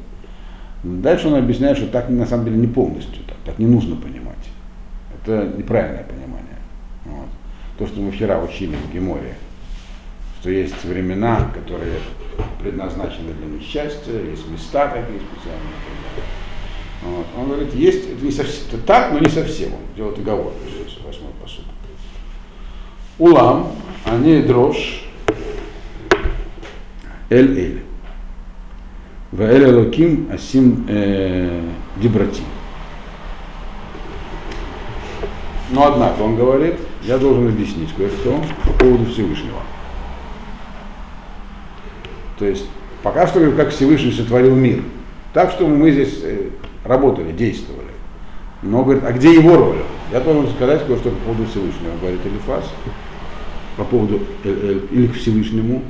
Дальше 0.83 1.27
он 1.27 1.35
объясняет, 1.35 1.77
что 1.77 1.87
так 1.87 2.09
на 2.09 2.25
самом 2.25 2.45
деле 2.45 2.57
не 2.57 2.67
полностью, 2.67 3.23
так, 3.25 3.37
так 3.45 3.59
не 3.59 3.65
нужно 3.65 3.95
понимать. 3.95 4.35
Это 5.23 5.51
неправильное 5.57 6.03
понимание. 6.03 6.59
Вот. 7.05 7.27
То, 7.79 7.87
что 7.87 8.01
мы 8.01 8.11
вчера 8.11 8.39
учили 8.39 8.75
в 8.75 8.93
Геморе, 8.93 9.33
что 10.45 10.51
есть 10.51 10.83
времена, 10.83 11.49
которые 11.55 11.97
предназначены 12.61 13.33
для 13.33 13.57
несчастья, 13.57 14.11
есть 14.11 14.47
места 14.47 14.89
такие 14.89 15.19
специальные. 15.19 15.73
Вот. 17.01 17.25
Он 17.35 17.47
говорит, 17.47 17.73
есть, 17.73 18.11
это 18.11 18.23
не 18.23 18.29
совсем, 18.29 18.67
это 18.67 18.77
так, 18.85 19.11
но 19.11 19.17
не 19.17 19.29
совсем. 19.29 19.73
Он 19.73 19.79
делает 19.95 20.19
оговор, 20.19 20.53
здесь, 20.61 20.99
восьмой 21.03 21.31
посуд. 21.41 21.65
Улам, 23.17 23.71
они 24.03 24.43
дрожь, 24.43 25.05
эль-эль. 27.31 27.81
Ваэль 29.31 29.63
Элоким 29.63 30.29
Асим 30.31 30.85
э, 30.87 31.63
Дибрати. 31.97 32.43
Но 35.71 35.91
однако 35.91 36.21
он 36.21 36.35
говорит, 36.35 36.75
я 37.01 37.17
должен 37.17 37.47
объяснить 37.47 37.91
кое-что 37.95 38.43
по 38.63 38.73
поводу 38.73 39.11
Всевышнего. 39.11 39.61
То 42.37 42.45
есть 42.45 42.65
пока 43.03 43.27
что 43.27 43.51
как 43.51 43.69
Всевышний 43.69 44.11
сотворил 44.11 44.55
мир. 44.55 44.81
Так 45.33 45.51
что 45.51 45.67
мы 45.67 45.91
здесь 45.91 46.19
э, 46.23 46.49
работали, 46.83 47.31
действовали. 47.31 47.85
Но 48.61 48.83
говорит, 48.83 49.03
а 49.05 49.11
где 49.11 49.33
его 49.33 49.55
роль? 49.55 49.77
Я 50.11 50.21
должен 50.21 50.51
сказать 50.53 50.85
кое-что 50.85 51.09
по 51.09 51.15
поводу 51.17 51.45
Всевышнего, 51.45 51.97
говорит 51.99 52.19
Элифас, 52.25 52.65
по 53.77 53.83
поводу 53.83 54.21
или 54.43 55.07
к 55.07 55.15
Всевышнему. 55.15 55.83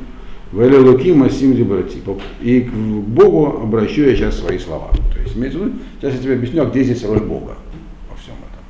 Вэле 0.51 0.77
Луки 0.77 1.11
Масим 1.11 1.55
Дебрати. 1.55 2.01
И 2.41 2.61
к 2.61 2.71
Богу 2.71 3.61
обращу 3.63 4.03
я 4.03 4.15
сейчас 4.15 4.39
свои 4.39 4.57
слова. 4.57 4.89
То 5.13 5.19
есть, 5.19 5.33
сейчас 5.33 6.13
я 6.13 6.19
тебе 6.19 6.33
объясню, 6.35 6.63
а 6.63 6.65
где 6.65 6.83
здесь 6.83 7.03
роль 7.03 7.19
Бога 7.19 7.55
во 8.09 8.15
всем 8.15 8.35
этом. 8.35 8.63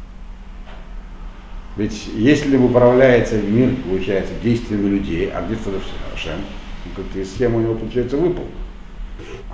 Ведь 1.78 2.10
если 2.16 2.58
управляется 2.58 3.36
мир, 3.42 3.70
получается, 3.88 4.34
действиями 4.42 4.90
людей, 4.90 5.30
а 5.34 5.46
где 5.46 5.56
тогда 5.56 5.80
Шем, 6.16 6.40
ну, 6.86 7.04
как 7.04 7.26
схема 7.26 7.58
у 7.58 7.62
него, 7.62 7.76
получается, 7.76 8.18
выпал. 8.18 8.46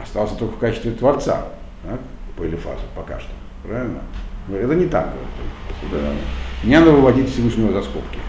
Остался 0.01 0.35
только 0.35 0.55
в 0.55 0.59
качестве 0.59 0.91
Творца, 0.91 1.45
так, 1.83 1.99
по 2.35 2.43
Элифазу, 2.43 2.81
пока 2.95 3.19
что. 3.19 3.29
Правильно? 3.63 3.99
Говорит, 4.47 4.65
это 4.65 4.75
не 4.75 4.85
так. 4.87 5.13
говорит. 5.13 6.05
Да. 6.05 6.67
Не 6.67 6.79
надо 6.79 6.91
выводить 6.91 7.29
Всевышнего 7.31 7.71
за 7.71 7.83
скобки. 7.83 8.19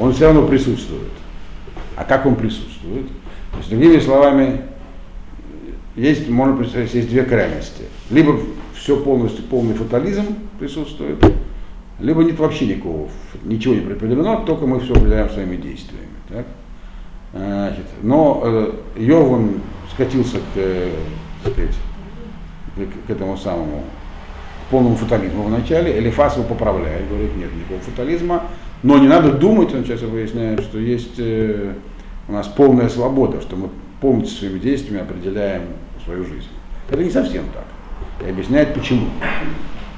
Он 0.00 0.12
все 0.12 0.26
равно 0.26 0.46
присутствует. 0.46 1.10
А 1.96 2.04
как 2.04 2.26
он 2.26 2.36
присутствует? 2.36 3.06
То 3.52 3.58
есть, 3.58 3.70
другими 3.70 3.98
словами, 3.98 4.62
есть, 5.94 6.28
можно 6.28 6.56
представить, 6.56 6.94
есть 6.94 7.08
две 7.08 7.22
крайности. 7.24 7.84
Либо 8.10 8.38
все 8.74 8.96
полностью, 8.96 9.44
полный 9.44 9.74
фатализм 9.74 10.24
присутствует, 10.58 11.18
либо 12.00 12.24
нет 12.24 12.38
вообще 12.38 12.66
никакого, 12.66 13.08
ничего 13.44 13.74
не 13.74 13.80
предопределено, 13.80 14.44
только 14.44 14.66
мы 14.66 14.80
все 14.80 14.92
определяем 14.92 15.30
своими 15.30 15.56
действиями. 15.56 16.08
Так? 16.28 16.46
Значит, 17.32 17.86
но 18.02 18.42
э, 18.44 18.72
Йов, 18.96 19.30
он 19.30 19.60
скатился 19.90 20.38
к, 20.38 20.56
э, 20.56 20.90
сказать, 21.40 21.74
к, 22.76 23.06
к 23.06 23.10
этому 23.10 23.36
самому 23.36 23.84
полному 24.70 24.96
фатализму 24.96 25.44
в 25.44 25.50
начале, 25.50 25.98
Элифас 25.98 26.36
его 26.36 26.46
поправляет, 26.46 27.08
говорит, 27.08 27.36
нет 27.36 27.54
никакого 27.54 27.80
фатализма, 27.80 28.44
но 28.82 28.98
не 28.98 29.06
надо 29.06 29.32
думать, 29.32 29.72
он 29.74 29.84
сейчас 29.84 30.00
выясняет, 30.00 30.60
что 30.60 30.78
есть 30.78 31.18
э, 31.18 31.74
у 32.28 32.32
нас 32.32 32.48
полная 32.48 32.88
свобода, 32.88 33.40
что 33.40 33.56
мы 33.56 33.68
полностью 34.00 34.38
своими 34.38 34.58
действиями 34.58 35.02
определяем 35.02 35.62
свою 36.04 36.24
жизнь. 36.24 36.48
Это 36.90 37.02
не 37.02 37.10
совсем 37.10 37.44
так. 37.54 37.64
И 38.26 38.30
объясняет, 38.30 38.74
почему 38.74 39.06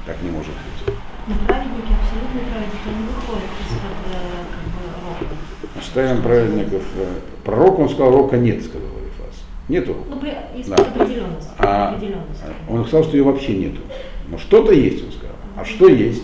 так 0.05 0.15
не 0.21 0.29
может 0.29 0.51
быть. 0.51 0.95
Но 1.27 1.33
праведники, 1.47 1.93
абсолютно 1.99 2.39
праведники, 2.51 2.87
они 2.87 3.07
выходят 3.07 3.49
из-под 3.65 3.97
э, 4.13 4.43
как 4.51 5.27
бы, 5.27 5.64
рока. 5.75 5.85
Оставим 5.85 6.21
праведников. 6.21 6.83
э, 6.97 7.05
Пророк, 7.43 7.79
он 7.79 7.89
сказал, 7.89 8.11
рока 8.11 8.37
нет, 8.37 8.63
сказал 8.63 8.87
Элифас. 8.87 9.43
Нету. 9.69 9.95
Ну, 10.09 10.19
при, 10.19 10.33
есть 10.55 10.69
Да. 10.69 10.75
определенность. 10.75 11.49
А, 11.59 11.89
определенность. 11.89 12.41
Он 12.69 12.85
сказал, 12.85 13.03
что 13.03 13.17
ее 13.17 13.23
вообще 13.23 13.55
нету. 13.55 13.81
Но 14.29 14.37
что-то 14.37 14.71
есть, 14.71 15.03
он 15.05 15.11
сказал. 15.11 15.35
А 15.57 15.65
что 15.65 15.87
есть? 15.87 16.23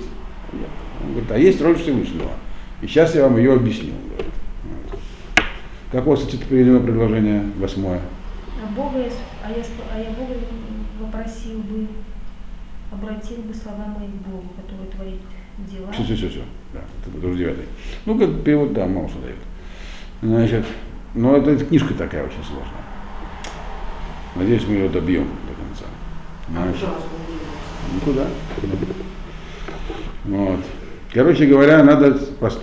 Нет. 0.53 0.67
Он 1.03 1.11
говорит, 1.11 1.31
а 1.31 1.37
есть 1.37 1.61
роль 1.61 1.75
Всевышнего. 1.75 2.29
И 2.81 2.87
сейчас 2.87 3.13
я 3.15 3.23
вам 3.23 3.37
ее 3.37 3.53
объясню. 3.53 3.93
говорит. 4.09 4.33
Как 5.91 6.07
у 6.07 6.11
вас 6.11 6.23
это 6.25 6.37
приведено 6.37 6.79
предложение 6.79 7.43
восьмое? 7.57 8.01
А 8.63 8.73
Бога, 8.75 8.99
а 9.43 9.49
я, 9.49 9.63
а 9.93 9.99
я 9.99 10.09
Бога 10.11 10.35
вопросил 11.01 11.59
бы, 11.59 11.87
обратил 12.91 13.37
бы 13.37 13.53
слова 13.53 13.85
мои 13.97 14.07
к 14.07 14.27
Богу, 14.27 14.45
который 14.55 14.87
творит 14.87 15.19
дела. 15.69 15.91
Все, 15.91 16.03
все, 16.03 16.15
все, 16.15 16.29
все. 16.29 16.41
Да, 17.11 17.17
это 17.17 17.21
тоже 17.21 17.37
девятый. 17.37 17.65
Ну, 18.05 18.17
как 18.17 18.43
перевод, 18.43 18.73
да, 18.73 18.85
мало 18.85 19.09
что 19.09 19.19
дает. 19.19 19.35
Значит, 20.21 20.65
но 21.13 21.35
это, 21.35 21.51
эта 21.51 21.65
книжка 21.65 21.93
такая 21.93 22.23
очень 22.23 22.43
сложная. 22.45 22.81
Надеюсь, 24.35 24.65
мы 24.67 24.75
ее 24.75 24.89
добьем 24.89 25.27
до 25.47 25.53
конца. 25.63 25.85
Значит, 26.49 26.89
Никуда. 27.95 28.27
Вот. 30.25 30.59
Короче 31.13 31.45
говоря, 31.45 31.83
надо, 31.83 32.17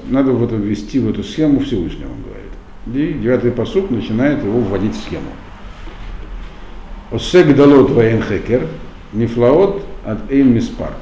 надо 0.09 0.33
в 0.33 0.43
это 0.43 0.55
ввести 0.55 0.99
в 1.01 1.11
эту 1.11 1.23
схему 1.23 1.61
Всевышнего, 1.61 2.09
он 2.09 2.23
говорит. 2.23 3.13
И 3.13 3.19
девятый 3.19 3.51
посуд 3.51 3.91
начинает 3.91 4.43
его 4.43 4.61
вводить 4.61 4.95
в 4.95 5.03
схему. 5.03 5.31
Осек 7.11 7.55
далот 7.55 7.91
ваен 7.91 8.23
хекер, 8.23 8.67
нефлаот 9.13 9.85
от 10.07 10.31
эйн 10.31 10.55
миспар. 10.55 10.93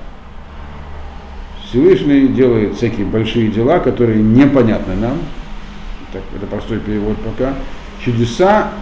Всевышний 1.69 2.29
делает 2.29 2.77
всякие 2.77 3.07
большие 3.07 3.49
дела, 3.49 3.81
которые 3.81 4.23
непонятны 4.23 4.95
нам. 4.95 5.19
Так, 6.13 6.23
это 6.35 6.47
простой 6.47 6.79
перевод 6.79 7.17
пока. 7.19 7.55
Чудеса 8.05 8.73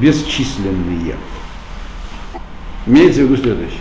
бесчисленные. 0.00 1.14
Имеется 2.86 3.20
в 3.20 3.24
виду 3.24 3.36
следующее. 3.36 3.78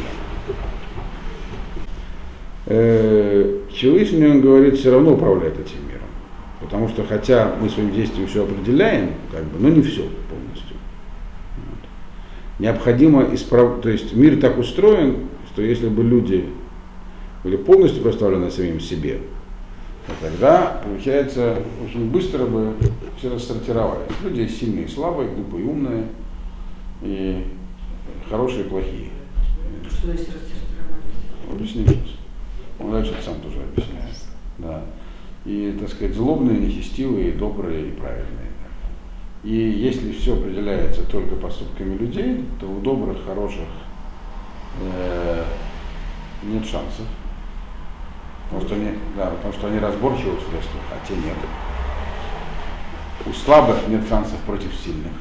Э, 2.67 3.59
Всевышний, 3.71 4.25
он 4.25 4.41
говорит, 4.41 4.77
все 4.77 4.91
равно 4.91 5.13
управляет 5.13 5.59
этим 5.59 5.87
миром. 5.87 6.07
Потому 6.61 6.87
что 6.89 7.03
хотя 7.03 7.55
мы 7.59 7.69
своим 7.69 7.91
действием 7.91 8.27
все 8.27 8.43
определяем, 8.43 9.11
как 9.31 9.43
бы, 9.45 9.59
но 9.59 9.69
не 9.69 9.81
все 9.81 10.01
полностью. 10.01 10.75
Вот. 11.57 11.89
Необходимо 12.59 13.33
исправить, 13.33 13.81
то 13.81 13.89
есть 13.89 14.13
мир 14.13 14.37
так 14.37 14.57
устроен, 14.57 15.27
что 15.51 15.61
если 15.61 15.89
бы 15.89 16.03
люди 16.03 16.45
были 17.45 17.57
полностью 17.57 18.01
представлены 18.01 18.49
самим 18.49 18.79
себе, 18.79 19.19
то 20.07 20.13
тогда, 20.19 20.81
получается, 20.83 21.59
очень 21.85 22.09
быстро 22.09 22.47
бы 22.47 22.73
все 23.19 23.31
рассортировали. 23.31 24.01
Люди 24.23 24.51
сильные 24.51 24.85
и 24.85 24.87
слабые, 24.87 25.29
глупые 25.29 25.63
и 25.63 25.67
умные, 25.67 26.07
и 27.03 27.45
хорошие 28.27 28.61
и 28.65 28.67
плохие. 28.67 29.09
Что 29.87 30.11
есть 30.11 30.27
рассортировались? 30.27 31.51
Объясним 31.51 31.87
сейчас. 31.87 32.15
Он 32.79 32.91
дальше 32.91 33.13
сам 33.23 33.35
тоже 33.35 33.57
объясняет. 33.61 34.15
Да. 34.57 34.83
И, 35.45 35.77
так 35.79 35.89
сказать, 35.89 36.15
злобные, 36.15 36.57
нечестивые, 36.57 37.33
добрые 37.33 37.89
и 37.89 37.91
праведные. 37.91 38.49
И 39.43 39.53
если 39.53 40.13
все 40.13 40.33
определяется 40.33 41.03
только 41.03 41.35
поступками 41.35 41.95
людей, 41.95 42.43
то 42.59 42.65
у 42.65 42.79
добрых, 42.79 43.23
хороших 43.23 43.67
э, 44.81 45.43
нет 46.41 46.65
шансов. 46.65 47.05
Потому 48.49 48.61
что, 48.61 48.75
они, 48.75 48.91
да, 49.17 49.27
потому 49.27 49.53
что 49.53 49.67
они 49.67 49.79
разборчивы 49.79 50.37
в 50.37 50.49
средствах, 50.49 50.83
а 50.91 51.07
те 51.07 51.15
нет. 51.15 51.35
У 53.25 53.33
слабых 53.33 53.87
нет 53.87 54.07
шансов 54.07 54.37
против 54.41 54.73
сильных. 54.75 55.11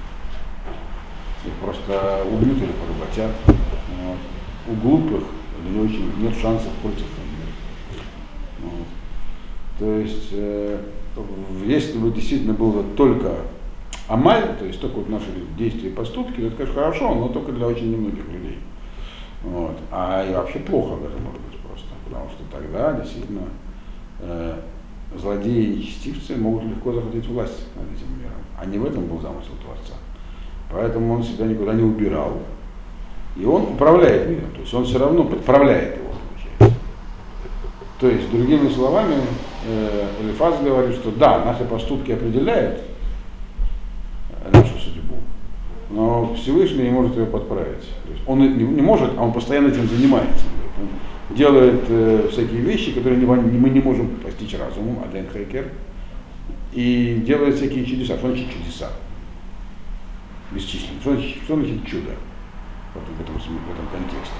Их 1.46 1.52
просто 1.54 2.24
убьют 2.30 2.58
или 2.58 2.72
поработят. 2.72 3.32
Вот. 3.46 4.18
У 4.68 4.74
глупых 4.74 5.24
не 5.68 5.80
очень 5.80 6.12
нет 6.18 6.34
шансов 6.37 6.72
против 6.82 7.00
них. 7.00 7.94
Вот. 8.60 8.87
То 9.78 9.98
есть, 9.98 10.28
э, 10.32 10.80
если 11.64 11.98
бы 11.98 12.10
действительно 12.10 12.52
было 12.52 12.82
только 12.96 13.37
амаль, 14.08 14.56
то 14.58 14.64
есть 14.66 14.80
только 14.80 14.96
вот 14.96 15.08
наши 15.08 15.26
действия 15.56 15.88
и 15.88 15.92
поступки, 15.92 16.40
то 16.40 16.46
это, 16.46 16.56
конечно, 16.56 16.74
хорошо, 16.74 17.14
но 17.14 17.28
только 17.28 17.52
для 17.52 17.66
очень 17.66 17.90
немногих 17.90 18.26
людей. 18.28 18.58
Вот. 19.42 19.78
А 19.90 20.26
и 20.26 20.32
вообще 20.32 20.58
плохо 20.58 20.96
даже 21.02 21.16
может 21.18 21.40
потому 22.04 22.28
что 22.30 22.42
тогда 22.50 22.92
действительно 22.92 23.42
э, 24.20 24.54
злодеи 25.16 25.64
и 25.64 25.76
нечестивцы 25.76 26.36
могут 26.36 26.64
легко 26.64 26.92
захватить 26.92 27.26
власть 27.26 27.66
над 27.76 27.86
этим 27.96 28.18
миром. 28.18 28.32
А 28.58 28.66
не 28.66 28.78
в 28.78 28.86
этом 28.86 29.06
был 29.06 29.20
замысел 29.20 29.52
Творца. 29.62 29.94
Поэтому 30.70 31.14
он 31.14 31.22
себя 31.22 31.46
никуда 31.46 31.74
не 31.74 31.82
убирал. 31.82 32.38
И 33.36 33.44
он 33.44 33.62
управляет 33.62 34.28
миром, 34.28 34.50
то 34.52 34.60
есть 34.60 34.72
он 34.72 34.84
все 34.84 34.98
равно 34.98 35.24
подправляет 35.24 35.96
его, 35.96 36.10
получается. 36.28 36.80
То 37.98 38.08
есть, 38.08 38.30
другими 38.30 38.68
словами, 38.68 39.16
э, 39.66 40.08
Элифаз 40.22 40.60
говорит, 40.62 40.94
что 40.94 41.10
да, 41.10 41.44
наши 41.44 41.64
поступки 41.64 42.12
определяют 42.12 42.80
нашу 44.52 44.78
судьбу, 44.78 45.16
но 45.90 46.34
Всевышний 46.34 46.84
не 46.84 46.90
может 46.90 47.16
ее 47.16 47.26
подправить. 47.26 47.88
То 48.04 48.12
есть 48.12 48.22
он 48.26 48.40
не, 48.40 48.48
не 48.48 48.82
может, 48.82 49.12
а 49.16 49.22
он 49.22 49.32
постоянно 49.32 49.68
этим 49.68 49.88
занимается. 49.88 50.44
Делает 51.30 51.84
э, 51.88 52.28
всякие 52.30 52.60
вещи, 52.60 52.92
которые 52.92 53.18
не, 53.18 53.26
мы 53.26 53.70
не 53.70 53.80
можем 53.80 54.08
постичь 54.16 54.56
разумом, 54.58 55.02
Аден 55.04 55.26
Хейкер, 55.32 55.68
и 56.72 57.22
делает 57.26 57.56
всякие 57.56 57.87
чудеса. 57.87 58.18
Что 58.18 58.28
значит 58.28 58.46
чудеса? 58.50 58.90
Бесчисленные. 60.52 61.00
Что 61.00 61.14
значит, 61.14 61.42
что 61.44 61.56
значит 61.56 61.87
чудо 61.87 62.10
вот 62.94 63.04
в, 63.04 63.20
этом, 63.20 63.34
в 63.37 63.72
этом 63.72 63.87
контексте? 63.90 64.34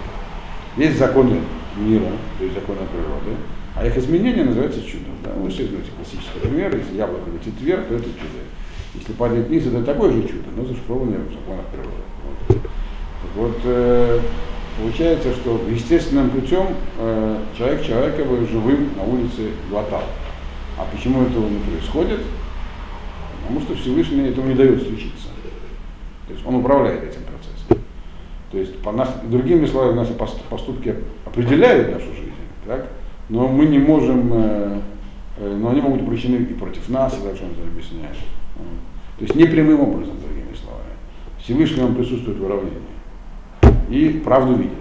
Есть 0.77 0.99
законы 0.99 1.41
мира, 1.77 2.11
то 2.39 2.45
есть 2.45 2.55
законы 2.55 2.81
природы, 2.93 3.37
а 3.77 3.87
их 3.87 3.97
изменение 3.97 4.45
называется 4.45 4.83
чудом. 4.83 5.15
Да? 5.25 5.33
Вы 5.33 5.49
все 5.51 5.67
знаете 5.67 5.91
классический 5.97 6.39
пример, 6.41 6.77
если 6.77 6.97
яблоко 6.97 7.31
летит 7.31 7.55
вверх, 7.61 7.87
то 7.87 7.95
это 7.95 8.05
чудо. 8.05 8.45
Если 8.95 9.13
падает 9.13 9.49
вниз, 9.49 9.67
это 9.67 9.83
такое 9.83 10.13
же 10.13 10.23
чудо, 10.23 10.51
но 10.57 10.65
зашифрованное 10.65 11.19
в 11.19 11.33
законах 11.33 11.67
природы. 11.67 11.91
Вот, 12.47 12.61
вот 13.35 13.61
э, 13.65 14.21
получается, 14.79 15.33
что 15.35 15.61
естественным 15.69 16.31
путем 16.31 16.69
э, 16.99 17.39
человек 17.57 17.83
человека 17.85 18.25
бы 18.25 18.47
живым 18.47 18.91
на 18.97 19.05
улице 19.05 19.51
глотал. 19.71 20.03
А 20.79 20.87
почему 20.93 21.23
этого 21.23 21.49
не 21.49 21.59
происходит? 21.59 22.21
Потому 23.43 23.61
что 23.61 23.75
Всевышний 23.77 24.29
этому 24.29 24.49
не 24.49 24.55
дает 24.55 24.83
случиться. 24.83 25.29
То 26.27 26.33
есть 26.33 26.45
он 26.47 26.57
управляет 26.57 27.03
этим 27.05 27.21
процессом. 27.23 27.85
То 28.51 28.59
есть, 28.59 28.79
по 28.81 28.93
нас, 28.93 29.11
другими 29.25 29.67
словами, 29.67 29.97
наши 29.97 30.13
поступки 30.13 30.97
определяют 31.25 31.93
нашу 31.93 32.07
жизнь, 32.15 32.33
так? 32.67 32.89
но 33.29 33.49
мы 33.49 33.67
не 33.67 33.79
можем, 33.79 34.31
э, 34.33 34.81
э, 35.39 35.57
но 35.57 35.71
они 35.71 35.81
могут 35.81 36.01
быть 36.01 36.09
обращены 36.09 36.37
и 36.37 36.55
против 36.55 36.89
нас, 36.89 37.17
и 37.19 37.23
дальше 37.25 37.45
он 37.45 37.51
это 37.51 37.63
объясняет. 37.63 38.17
То 39.19 39.23
есть 39.23 39.35
не 39.35 39.45
прямым 39.45 39.81
образом, 39.81 40.15
другими 40.21 40.55
словами. 40.55 40.91
Всевышний 41.39 41.83
он 41.83 41.95
присутствует 41.95 42.39
в 42.39 42.45
уравнении 42.45 42.94
и 43.89 44.21
правду 44.25 44.55
видит. 44.57 44.73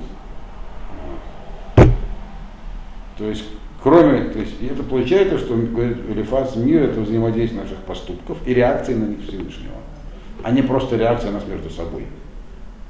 То 3.18 3.26
есть, 3.26 3.46
кроме, 3.82 4.26
то 4.26 4.40
есть 4.40 4.56
это 4.62 4.84
получается, 4.84 5.38
что 5.38 5.56
говорит 5.56 5.98
Элифас, 6.10 6.56
мир 6.56 6.84
это 6.84 7.02
взаимодействие 7.02 7.62
наших 7.62 7.78
поступков 7.80 8.38
и 8.46 8.54
реакции 8.54 8.94
на 8.96 9.06
них 9.06 9.20
Всевышнего, 9.28 9.76
а 10.44 10.52
не 10.52 10.62
просто 10.62 10.98
реакция 10.98 11.32
нас 11.32 11.46
между 11.46 11.70
собой 11.70 12.08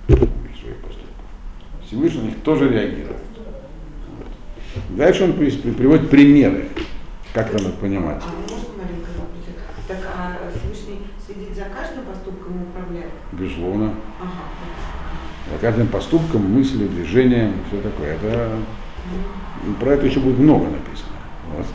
своих 0.08 0.78
поступков. 0.78 1.10
Всевышний 1.86 2.22
на 2.22 2.26
них 2.28 2.42
тоже 2.44 2.70
реагирует. 2.70 3.18
Дальше 4.90 5.26
он 5.26 5.34
приводит 5.34 6.10
примеры, 6.10 6.68
как 7.34 7.52
надо 7.54 7.70
понимать. 7.72 8.24
А? 8.26 8.32
Так 9.88 9.98
а 10.18 10.38
Всевышний 10.50 11.02
следит 11.24 11.56
за 11.56 11.64
каждым 11.66 12.06
поступком 12.06 12.54
и 12.54 12.64
управляет? 12.64 13.12
Безусловно. 13.34 13.94
Каждым 15.62 15.88
поступком, 15.88 16.52
мыслью, 16.52 16.90
движением, 16.90 17.54
все 17.68 17.82
такое. 17.82 18.16
Это, 18.16 18.58
про 19.80 19.92
это 19.92 20.06
еще 20.06 20.20
будет 20.20 20.40
много 20.40 20.66
написано. 20.66 21.16
Вот. 21.56 21.66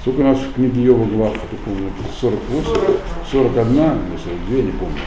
Сколько 0.00 0.20
у 0.20 0.24
нас 0.24 0.38
в 0.38 0.54
книге 0.54 0.82
Йова 0.82 1.06
глав, 1.06 1.36
48, 2.20 2.72
41 3.30 3.68
или 3.72 4.16
42, 4.48 4.56
не 4.56 4.72
помню. 4.72 5.00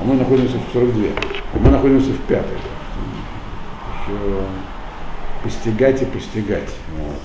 А 0.00 0.04
мы 0.04 0.14
находимся 0.14 0.56
в 0.56 0.72
42. 0.72 1.04
А 1.54 1.58
мы 1.58 1.70
находимся 1.70 2.10
в 2.10 2.20
пятой. 2.20 2.56
Еще 4.06 4.18
постигать 5.42 6.02
и 6.02 6.04
постигать. 6.06 6.70
Вот. 6.96 7.20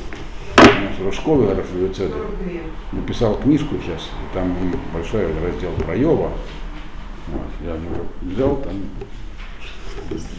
У 0.57 0.61
нас 0.61 0.99
Рожкова 1.05 1.55
42. 1.55 2.09
написал 2.91 3.35
книжку 3.35 3.75
сейчас, 3.83 4.09
там 4.33 4.55
большой 4.93 5.27
раздел 5.43 5.71
про 5.85 5.95
Йова. 5.95 6.31
Вот, 7.27 7.47
я 7.65 7.75
взял, 8.21 8.55
там 8.57 8.73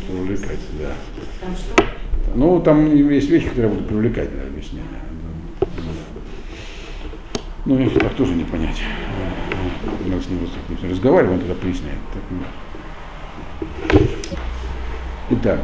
привлекать, 0.07 0.59
да. 0.79 0.93
Там 1.41 1.55
что? 1.57 1.85
Ну, 2.35 2.61
там 2.61 2.95
есть 2.95 3.29
вещи, 3.29 3.49
которые 3.49 3.71
будут 3.71 3.89
привлекать 3.89 4.31
для 4.33 4.43
объяснения. 4.43 4.85
Ну, 7.65 7.79
их 7.79 7.95
так 7.95 8.15
тоже 8.15 8.35
не 8.35 8.45
понять. 8.45 8.81
Мы 10.07 10.21
с 10.21 10.27
ним 10.29 10.91
разговариваем, 10.91 11.41
тогда 11.41 11.55
поясняет. 11.55 11.99
Так. 12.13 12.23
Итак, 15.31 15.61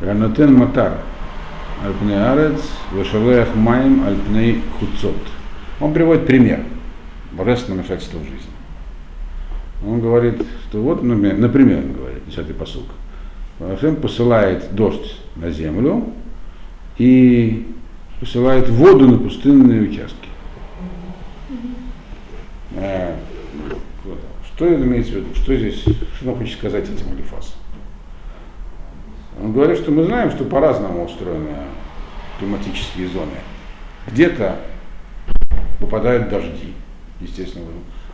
Ранатен 0.00 0.54
Матар, 0.54 0.98
Альпней 1.84 2.20
Арец, 2.20 2.60
Вашалеях 2.90 3.54
Маем, 3.54 4.04
Альпней 4.04 4.62
Хуцот. 4.78 5.16
Он 5.80 5.92
приводит 5.92 6.26
пример 6.26 6.64
божественного 7.30 7.82
вмешательства 7.82 8.18
в 8.18 8.24
жизнь. 8.24 8.47
Он 9.84 10.00
говорит, 10.00 10.42
что 10.68 10.82
вот, 10.82 11.02
например, 11.02 11.38
например 11.38 11.78
он 11.78 11.92
говорит, 11.92 12.22
10-й 12.26 12.54
посук, 12.54 12.86
Ашем 13.60 13.96
посылает 13.96 14.74
дождь 14.74 15.16
на 15.36 15.50
землю 15.50 16.12
и 16.96 17.66
посылает 18.20 18.68
воду 18.68 19.06
на 19.06 19.18
пустынные 19.18 19.82
участки. 19.82 20.28
А, 22.76 23.16
что 24.44 24.66
это 24.66 24.82
имеется 24.82 25.12
в 25.12 25.16
виду? 25.16 25.34
Что 25.34 25.54
здесь, 25.56 25.80
что 25.80 26.30
он 26.30 26.36
хочет 26.36 26.58
сказать 26.58 26.84
этим 26.84 27.12
Алифасом? 27.12 27.54
Он 29.40 29.52
говорит, 29.52 29.78
что 29.78 29.92
мы 29.92 30.04
знаем, 30.04 30.30
что 30.32 30.44
по-разному 30.44 31.04
устроены 31.04 31.54
климатические 32.38 33.08
зоны. 33.08 33.30
Где-то 34.08 34.56
выпадают 35.80 36.28
дожди, 36.28 36.72
естественно. 37.20 37.66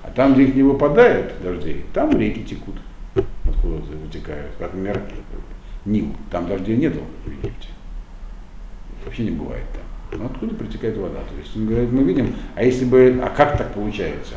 А 0.05 0.11
там, 0.11 0.35
где 0.35 0.45
их 0.45 0.55
не 0.55 0.63
выпадает 0.63 1.33
дождей, 1.43 1.85
там 1.95 2.17
реки 2.19 2.45
текут, 2.45 2.77
откуда 3.15 3.77
вытекают. 4.03 4.53
Как, 4.59 4.75
например, 4.75 5.01
Нил. 5.85 6.15
Там 6.31 6.47
дождей 6.47 6.77
нету 6.77 7.01
в 7.25 7.31
Египте. 7.31 7.69
Вообще 9.05 9.25
не 9.25 9.31
бывает 9.31 9.65
там. 9.73 10.21
Но 10.21 10.27
откуда 10.27 10.55
притекает 10.55 10.97
вода? 10.97 11.21
То 11.21 11.37
есть 11.39 11.57
он 11.57 11.67
говорит, 11.67 11.91
мы 11.91 12.05
видим, 12.05 12.35
а 12.55 12.63
если 12.63 12.85
бы, 12.85 13.21
а 13.23 13.29
как 13.29 13.59
так 13.59 13.73
получается? 13.75 14.35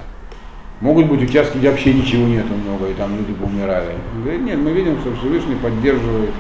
Могут 0.80 1.08
быть 1.08 1.22
участки, 1.22 1.58
где 1.58 1.70
вообще 1.70 1.94
ничего 1.94 2.28
нету 2.28 2.54
много, 2.54 2.88
и 2.90 2.94
там 2.94 3.18
люди 3.18 3.32
бы 3.32 3.46
умирали. 3.46 3.96
Он 4.14 4.22
говорит, 4.22 4.42
нет, 4.42 4.60
мы 4.60 4.72
видим, 4.72 5.00
что 5.00 5.16
Всевышний 5.16 5.56
поддерживает 5.56 6.32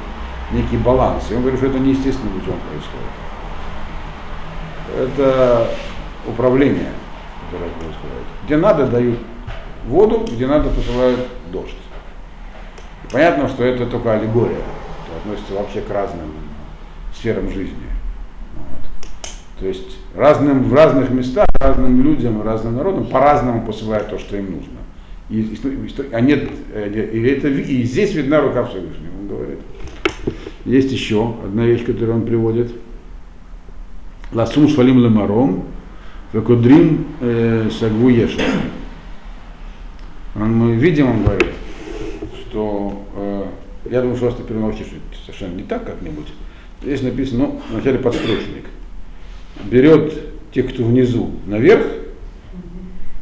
некий 0.51 0.77
баланс. 0.77 1.29
И 1.31 1.33
он 1.33 1.41
говорит, 1.41 1.59
что 1.59 1.69
это 1.69 1.79
неестественным 1.79 2.33
путем 2.33 2.55
происходит. 2.69 3.09
Это 5.15 5.69
управление, 6.27 6.91
которое 7.49 7.69
происходит. 7.71 8.27
Где 8.45 8.57
надо, 8.57 8.87
дают 8.87 9.19
воду, 9.87 10.25
где 10.29 10.47
надо, 10.47 10.69
посылают 10.69 11.19
дождь. 11.51 11.77
И 13.03 13.11
понятно, 13.11 13.47
что 13.47 13.63
это 13.63 13.85
только 13.85 14.13
аллегория, 14.13 14.57
это 14.57 15.17
относится 15.21 15.53
вообще 15.53 15.81
к 15.81 15.89
разным 15.89 16.31
сферам 17.15 17.49
жизни. 17.49 17.75
Вот. 18.55 19.59
То 19.59 19.67
есть 19.67 19.97
разным, 20.15 20.63
в 20.63 20.73
разных 20.73 21.09
местах, 21.09 21.47
разным 21.59 22.01
людям, 22.03 22.41
разным 22.41 22.75
народам 22.75 23.05
по-разному 23.05 23.65
посылают 23.65 24.09
то, 24.09 24.19
что 24.19 24.37
им 24.37 24.51
нужно. 24.51 24.77
И, 25.29 25.41
и, 25.41 26.13
а 26.13 26.21
нет, 26.21 26.49
и, 26.73 27.27
это, 27.27 27.49
и 27.49 27.83
здесь 27.83 28.13
видна 28.13 28.39
рука 28.41 28.63
Всевышнего, 28.65 29.11
он 29.19 29.27
говорит. 29.27 29.59
Есть 30.65 30.91
еще 30.91 31.35
одна 31.43 31.65
вещь, 31.65 31.85
которую 31.85 32.17
он 32.17 32.25
приводит. 32.25 32.71
Ласум 34.33 34.67
швалим 34.67 34.99
лемаром, 34.99 35.65
векудрим 36.33 37.07
сагву 37.71 38.09
еша. 38.09 38.41
Мы 40.35 40.75
видим, 40.75 41.09
он 41.09 41.23
говорит, 41.23 41.47
что 42.47 43.03
э, 43.15 43.45
я 43.89 44.01
думаю, 44.01 44.17
что 44.17 44.27
вас 44.27 44.35
это 44.35 44.43
переносишь 44.43 44.85
совершенно 45.25 45.55
не 45.55 45.63
так 45.63 45.83
как-нибудь. 45.83 46.27
Здесь 46.83 47.01
написано, 47.01 47.47
ну, 47.47 47.61
вначале 47.71 47.97
подстрочник. 47.97 48.65
Берет 49.63 50.13
тех, 50.53 50.71
кто 50.71 50.83
внизу, 50.83 51.31
наверх, 51.47 51.87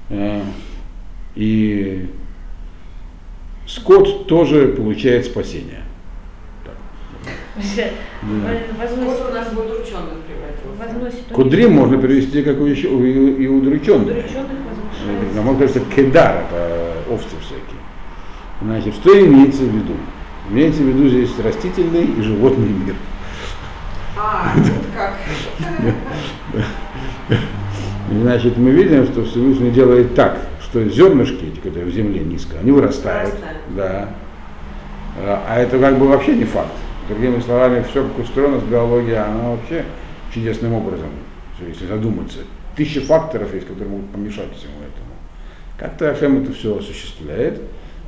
э, 0.10 0.42
и 1.36 2.10
скот 3.66 4.28
тоже 4.28 4.68
получает 4.68 5.26
спасение. 5.26 5.85
Вот 7.56 9.32
у 9.32 9.34
нас 9.34 9.48
в 9.48 9.60
удрученных 9.60 10.20
превратился. 10.28 11.34
Кудрим 11.34 11.74
можно 11.74 11.98
перевести 11.98 12.44
как 12.44 12.60
у 12.60 12.66
еще 12.66 12.90
у- 12.90 13.04
и 13.06 13.48
удрученных. 13.48 14.08
Удрученных. 14.08 14.48
А 15.38 15.42
можно 15.42 15.60
кажется, 15.60 15.82
кедар, 15.96 16.44
это 16.50 16.94
овцы 17.10 17.36
всякие. 17.42 17.80
Значит, 18.62 18.96
что 18.96 19.20
имеется 19.20 19.64
в 19.64 19.74
виду? 19.74 19.94
Имеется 20.50 20.82
в 20.82 20.86
виду 20.86 21.08
здесь 21.10 21.32
растительный 21.44 22.04
и 22.06 22.22
животный 22.22 22.70
мир. 22.70 22.96
А, 24.18 24.52
вот 24.56 24.84
как. 24.96 25.14
Значит, 28.12 28.58
мы 28.58 28.72
видим, 28.72 29.06
что 29.06 29.24
Всевышний 29.26 29.72
делает 29.72 30.14
так, 30.14 30.38
что 30.62 30.84
зернышки, 30.88 31.46
эти, 31.46 31.60
которые 31.60 31.86
в 31.86 31.94
земле 31.94 32.20
низко, 32.20 32.58
они 32.60 32.72
вырастают. 32.72 33.30
Вырастают. 33.32 33.58
Да. 33.76 34.10
А 35.18 35.44
а 35.50 35.60
это 35.60 35.80
как 35.80 35.98
бы 35.98 36.08
вообще 36.08 36.36
не 36.36 36.44
факт. 36.44 36.72
Другими 37.08 37.40
словами, 37.40 37.86
все, 37.90 38.04
как 38.04 38.20
устроена 38.20 38.60
биология, 38.60 39.26
она 39.26 39.52
вообще 39.52 39.86
чудесным 40.34 40.74
образом, 40.74 41.10
если 41.66 41.86
задуматься. 41.86 42.40
Тысячи 42.76 43.00
факторов 43.00 43.54
есть, 43.54 43.68
которые 43.68 43.90
могут 43.90 44.10
помешать 44.10 44.54
всему 44.56 44.74
этому. 44.80 45.16
Как-то 45.78 46.10
Ашем 46.10 46.42
это 46.42 46.54
все 46.54 46.78
осуществляет. 46.78 47.62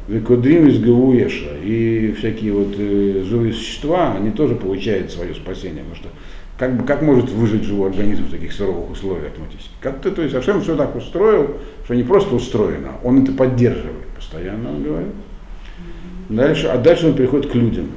Викодрим 0.07 0.67
из 0.67 0.79
Гавуеша 0.79 1.57
и 1.61 2.13
всякие 2.17 2.53
вот 2.53 2.73
э, 2.77 3.23
живые 3.25 3.51
существа, 3.51 4.13
они 4.13 4.31
тоже 4.31 4.55
получают 4.55 5.11
свое 5.11 5.35
спасение. 5.35 5.83
Потому 5.83 5.95
что 5.95 6.09
как, 6.57 6.87
как 6.87 7.01
может 7.01 7.29
выжить 7.29 7.63
живой 7.63 7.89
организм 7.89 8.23
в 8.25 8.31
таких 8.31 8.53
суровых 8.53 8.91
условиях 8.91 9.27
автоматически? 9.27 9.69
Как-то, 9.81 10.11
то 10.11 10.21
есть 10.21 10.33
Ашем 10.33 10.61
все 10.61 10.75
так 10.75 10.95
устроил, 10.95 11.57
что 11.83 11.93
не 11.93 12.03
просто 12.03 12.35
устроено, 12.35 12.93
он 13.03 13.23
это 13.23 13.33
поддерживает 13.33 14.07
постоянно, 14.15 14.69
он 14.69 14.83
говорит. 14.83 15.13
Дальше, 16.29 16.67
а 16.67 16.77
дальше 16.77 17.07
он 17.07 17.13
переходит 17.13 17.51
к 17.51 17.55
людям. 17.55 17.87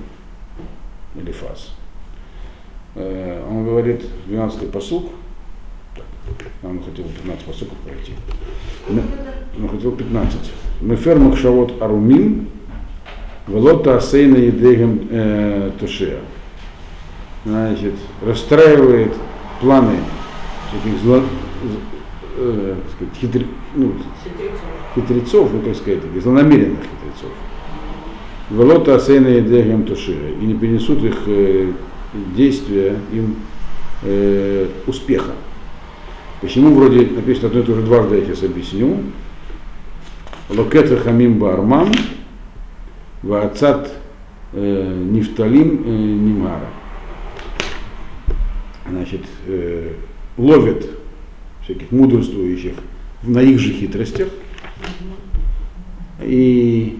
Или 1.16 1.32
фаз. 1.32 1.70
Э, 2.94 3.44
Он 3.48 3.64
говорит, 3.64 4.04
12-й 4.28 4.66
посук, 4.66 5.10
так, 5.94 6.04
нам 6.62 6.82
хотел 6.82 7.04
15 7.04 7.44
посуков 7.44 7.76
пройти. 7.78 8.12
Мы- 8.88 9.02
Он 9.62 9.68
хотел 9.68 9.92
15. 9.92 10.52
Мефер 10.80 11.18
махшавот 11.18 11.80
арумим, 11.82 12.48
велота 13.48 13.96
асейна 13.96 14.36
едегем 14.36 15.08
э, 15.10 15.70
тушея. 15.78 16.20
Значит, 17.44 17.94
расстраивает 18.22 19.14
планы 19.60 19.96
всяких 20.68 21.00
зло, 21.00 21.22
э, 22.36 22.76
сказать, 22.94 23.14
хитр, 23.16 23.46
ну, 23.74 23.94
Хитрецов. 24.94 25.52
ну 25.52 25.60
как 25.62 25.74
сказать, 25.76 26.00
злонамеренных 26.22 26.78
хитрецов. 26.80 27.09
Волота 28.50 28.96
Асейна 28.96 29.28
и 29.28 29.40
Дегем 29.40 29.84
Тушира, 29.84 30.28
и 30.28 30.44
не 30.44 30.54
перенесут 30.54 31.04
их 31.04 31.16
э, 31.26 31.72
действия 32.36 32.96
им 33.12 33.36
э, 34.02 34.66
успеха. 34.86 35.32
Почему 36.40 36.74
вроде 36.74 37.06
написано 37.06 37.48
одно 37.48 37.60
и 37.60 37.62
то 37.62 37.74
же 37.74 37.82
дважды, 37.82 38.16
я 38.16 38.24
сейчас 38.24 38.42
объясню. 38.42 39.04
Локет 40.48 40.90
Хамим 41.04 41.38
Бармам, 41.38 41.92
Ваацат 43.22 43.92
э, 44.52 45.04
Нифталим 45.10 45.82
э, 45.84 45.90
Нимара. 45.90 46.66
Значит, 48.88 49.22
э, 49.46 49.92
ловят 50.36 50.86
всяких 51.62 51.92
мудрствующих 51.92 52.74
на 53.22 53.40
их 53.42 53.60
же 53.60 53.72
хитростях 53.72 54.28
и 56.20 56.98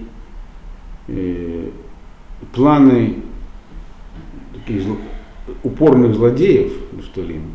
планы 2.53 3.17
таких 4.55 4.83
зло- 4.83 5.01
упорных 5.63 6.15
злодеев 6.15 6.73
Нефталим, 6.93 7.53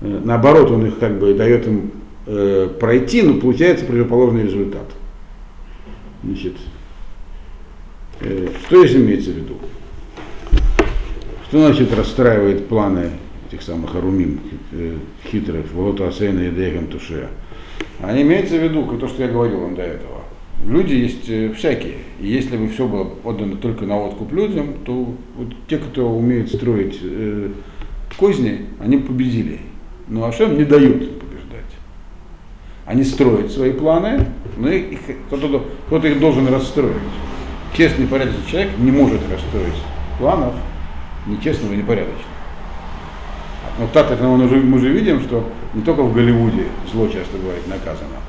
э, 0.00 0.20
наоборот, 0.24 0.70
он 0.70 0.86
их 0.86 0.98
как 0.98 1.18
бы 1.18 1.34
дает 1.34 1.66
им 1.66 1.90
э, 2.26 2.68
пройти, 2.78 3.22
но 3.22 3.34
получается 3.40 3.84
противоположный 3.84 4.44
результат. 4.44 4.86
Значит, 6.22 6.54
э, 8.20 8.48
что 8.66 8.86
здесь 8.86 8.96
имеется 8.96 9.30
в 9.30 9.36
виду? 9.36 9.54
Что 11.48 11.66
значит 11.66 11.92
расстраивает 11.94 12.68
планы 12.68 13.10
этих 13.48 13.62
самых 13.62 13.94
арумим, 13.94 14.40
э, 14.72 14.96
хитрых, 15.30 15.66
вот 15.72 16.00
Асейна 16.00 16.40
и 16.40 16.50
Дегам 16.50 16.86
Туше? 16.86 17.28
А 18.00 18.20
имеется 18.20 18.56
в 18.56 18.62
виду 18.62 18.84
то, 18.98 19.08
что 19.08 19.22
я 19.22 19.28
говорил 19.28 19.60
вам 19.60 19.74
до 19.74 19.82
этого. 19.82 20.21
Люди 20.64 20.94
есть 20.94 21.28
э, 21.28 21.52
всякие. 21.54 21.94
И 22.20 22.28
если 22.28 22.56
бы 22.56 22.68
все 22.68 22.86
было 22.86 23.08
отдано 23.24 23.56
только 23.56 23.84
на 23.84 23.98
откуп 23.98 24.32
людям, 24.32 24.74
то 24.84 25.14
вот 25.36 25.48
те, 25.68 25.78
кто 25.78 26.08
умеет 26.08 26.52
строить 26.52 27.00
э, 27.02 27.50
козни, 28.16 28.66
они 28.78 28.98
победили. 28.98 29.60
Но 30.06 30.24
Ашем 30.24 30.56
не 30.56 30.64
дают 30.64 31.18
побеждать. 31.18 31.72
Они 32.86 33.02
строят 33.02 33.50
свои 33.50 33.72
планы, 33.72 34.26
но 34.56 34.68
их, 34.68 35.00
кто-то, 35.26 35.64
кто-то 35.86 36.06
их 36.06 36.20
должен 36.20 36.46
расстроить. 36.46 36.94
Честный, 37.76 38.06
порядочный 38.06 38.46
человек 38.46 38.70
не 38.78 38.92
может 38.92 39.20
расстроить 39.30 39.82
планов 40.18 40.54
нечестного 41.26 41.72
и 41.72 41.78
непорядочного. 41.78 42.26
Но 43.78 43.88
так 43.92 44.08
как 44.08 44.20
мы 44.20 44.44
уже, 44.44 44.56
мы 44.56 44.76
уже 44.76 44.90
видим, 44.90 45.20
что 45.22 45.48
не 45.74 45.82
только 45.82 46.02
в 46.02 46.12
Голливуде 46.12 46.66
зло 46.92 47.08
часто 47.08 47.38
бывает 47.38 47.66
наказано, 47.66 48.20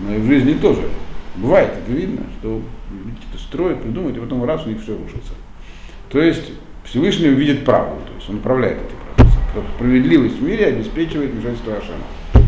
но 0.00 0.14
и 0.14 0.18
в 0.18 0.26
жизни 0.26 0.54
тоже. 0.54 0.82
Бывает, 1.36 1.70
это 1.72 1.92
видно, 1.92 2.22
что 2.38 2.62
люди 2.90 3.42
строят, 3.42 3.82
придумывают, 3.82 4.16
и 4.16 4.20
потом 4.20 4.44
раз 4.44 4.64
у 4.66 4.68
них 4.68 4.80
все 4.80 4.96
рушится. 4.96 5.32
То 6.08 6.20
есть 6.20 6.52
Всевышний 6.84 7.28
видит 7.28 7.64
правду, 7.64 7.96
то 8.06 8.14
есть 8.14 8.30
он 8.30 8.36
управляет 8.36 8.78
этим 8.78 8.96
процессом. 9.16 9.64
Справедливость 9.76 10.38
в 10.38 10.42
мире 10.42 10.66
обеспечивает 10.66 11.32
вмешательство 11.32 11.76
Ашема. 11.76 12.46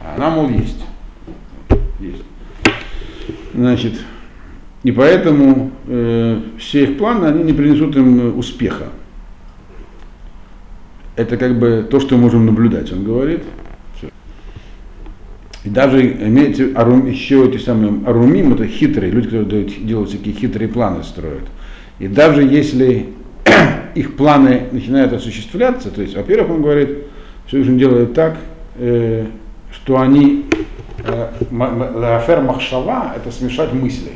А 0.00 0.14
она, 0.16 0.30
мол, 0.30 0.48
есть. 0.48 0.84
Есть. 2.00 2.22
Значит, 3.54 4.00
и 4.82 4.92
поэтому 4.92 5.70
э, 5.86 6.40
все 6.58 6.84
их 6.84 6.98
планы, 6.98 7.26
они 7.26 7.44
не 7.44 7.52
принесут 7.52 7.96
им 7.96 8.20
э, 8.20 8.30
успеха. 8.30 8.88
Это 11.16 11.36
как 11.36 11.58
бы 11.58 11.86
то, 11.90 11.98
что 11.98 12.16
мы 12.16 12.22
можем 12.22 12.46
наблюдать, 12.46 12.92
он 12.92 13.04
говорит. 13.04 13.42
И 15.64 15.70
даже 15.70 16.06
имеете 16.06 16.72
арум, 16.74 17.06
еще 17.06 17.46
эти 17.46 17.58
самые 17.58 18.06
арумим, 18.06 18.54
это 18.54 18.66
хитрые, 18.66 19.10
люди, 19.10 19.26
которые 19.26 19.48
дают, 19.48 19.86
делают 19.86 20.10
всякие 20.10 20.34
хитрые 20.34 20.68
планы, 20.68 21.02
строят. 21.02 21.44
И 21.98 22.06
даже 22.06 22.42
если 22.42 23.08
их 23.94 24.16
планы 24.16 24.68
начинают 24.70 25.12
осуществляться, 25.12 25.90
то 25.90 26.00
есть, 26.00 26.16
во-первых, 26.16 26.50
он 26.50 26.62
говорит, 26.62 26.90
Всевышний 27.46 27.78
делает 27.78 28.14
так, 28.14 28.36
э, 28.76 29.26
что 29.72 30.00
они 30.00 30.46
э, 31.04 31.30
лафер 31.50 32.40
махшава 32.40 33.14
это 33.16 33.32
смешать 33.32 33.72
мысли. 33.72 34.12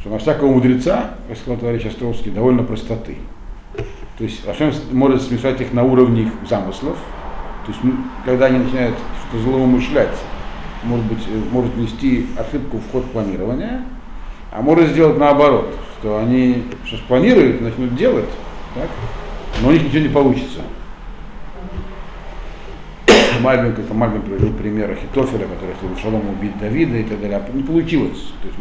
Что 0.00 0.10
на 0.10 0.18
всякого 0.18 0.52
мудреца, 0.52 1.10
как 1.28 1.36
сказал 1.36 1.58
товарищ 1.58 1.86
Островский, 1.86 2.32
довольно 2.32 2.64
простоты. 2.64 3.16
То 4.18 4.24
есть 4.24 4.46
Ашем 4.48 4.72
может 4.92 5.22
смешать 5.22 5.60
их 5.60 5.72
на 5.72 5.84
уровне 5.84 6.22
их 6.22 6.28
замыслов. 6.48 6.96
То 7.66 7.72
есть, 7.72 7.80
когда 8.24 8.46
они 8.46 8.58
начинают 8.58 8.94
злоумышлять, 9.32 10.16
может 10.84 11.06
быть, 11.06 11.18
э, 11.28 11.40
может 11.50 11.72
внести 11.74 12.26
ошибку 12.36 12.78
в 12.78 12.92
ход 12.92 13.04
планирования, 13.10 13.82
а 14.52 14.62
может 14.62 14.90
сделать 14.90 15.18
наоборот, 15.18 15.74
что 15.98 16.18
они 16.18 16.64
что 16.84 16.96
спланируют, 16.96 17.60
начнут 17.60 17.94
делать, 17.96 18.28
так, 18.74 18.88
но 19.62 19.68
у 19.68 19.72
них 19.72 19.84
ничего 19.84 20.00
не 20.00 20.08
получится. 20.08 20.60
Мальбин, 23.40 23.74
как 23.74 23.90
Мальбин 23.92 24.22
приводил 24.22 24.52
пример 24.54 24.90
Ахитофеля, 24.90 25.46
который 25.46 25.74
хотел 25.74 25.96
Шалом 26.02 26.28
убить 26.28 26.58
Давида 26.58 26.96
и 26.96 27.04
так 27.04 27.20
далее. 27.20 27.42
Не 27.52 27.62
получилось. 27.62 28.32
То 28.42 28.48
есть 28.48 28.58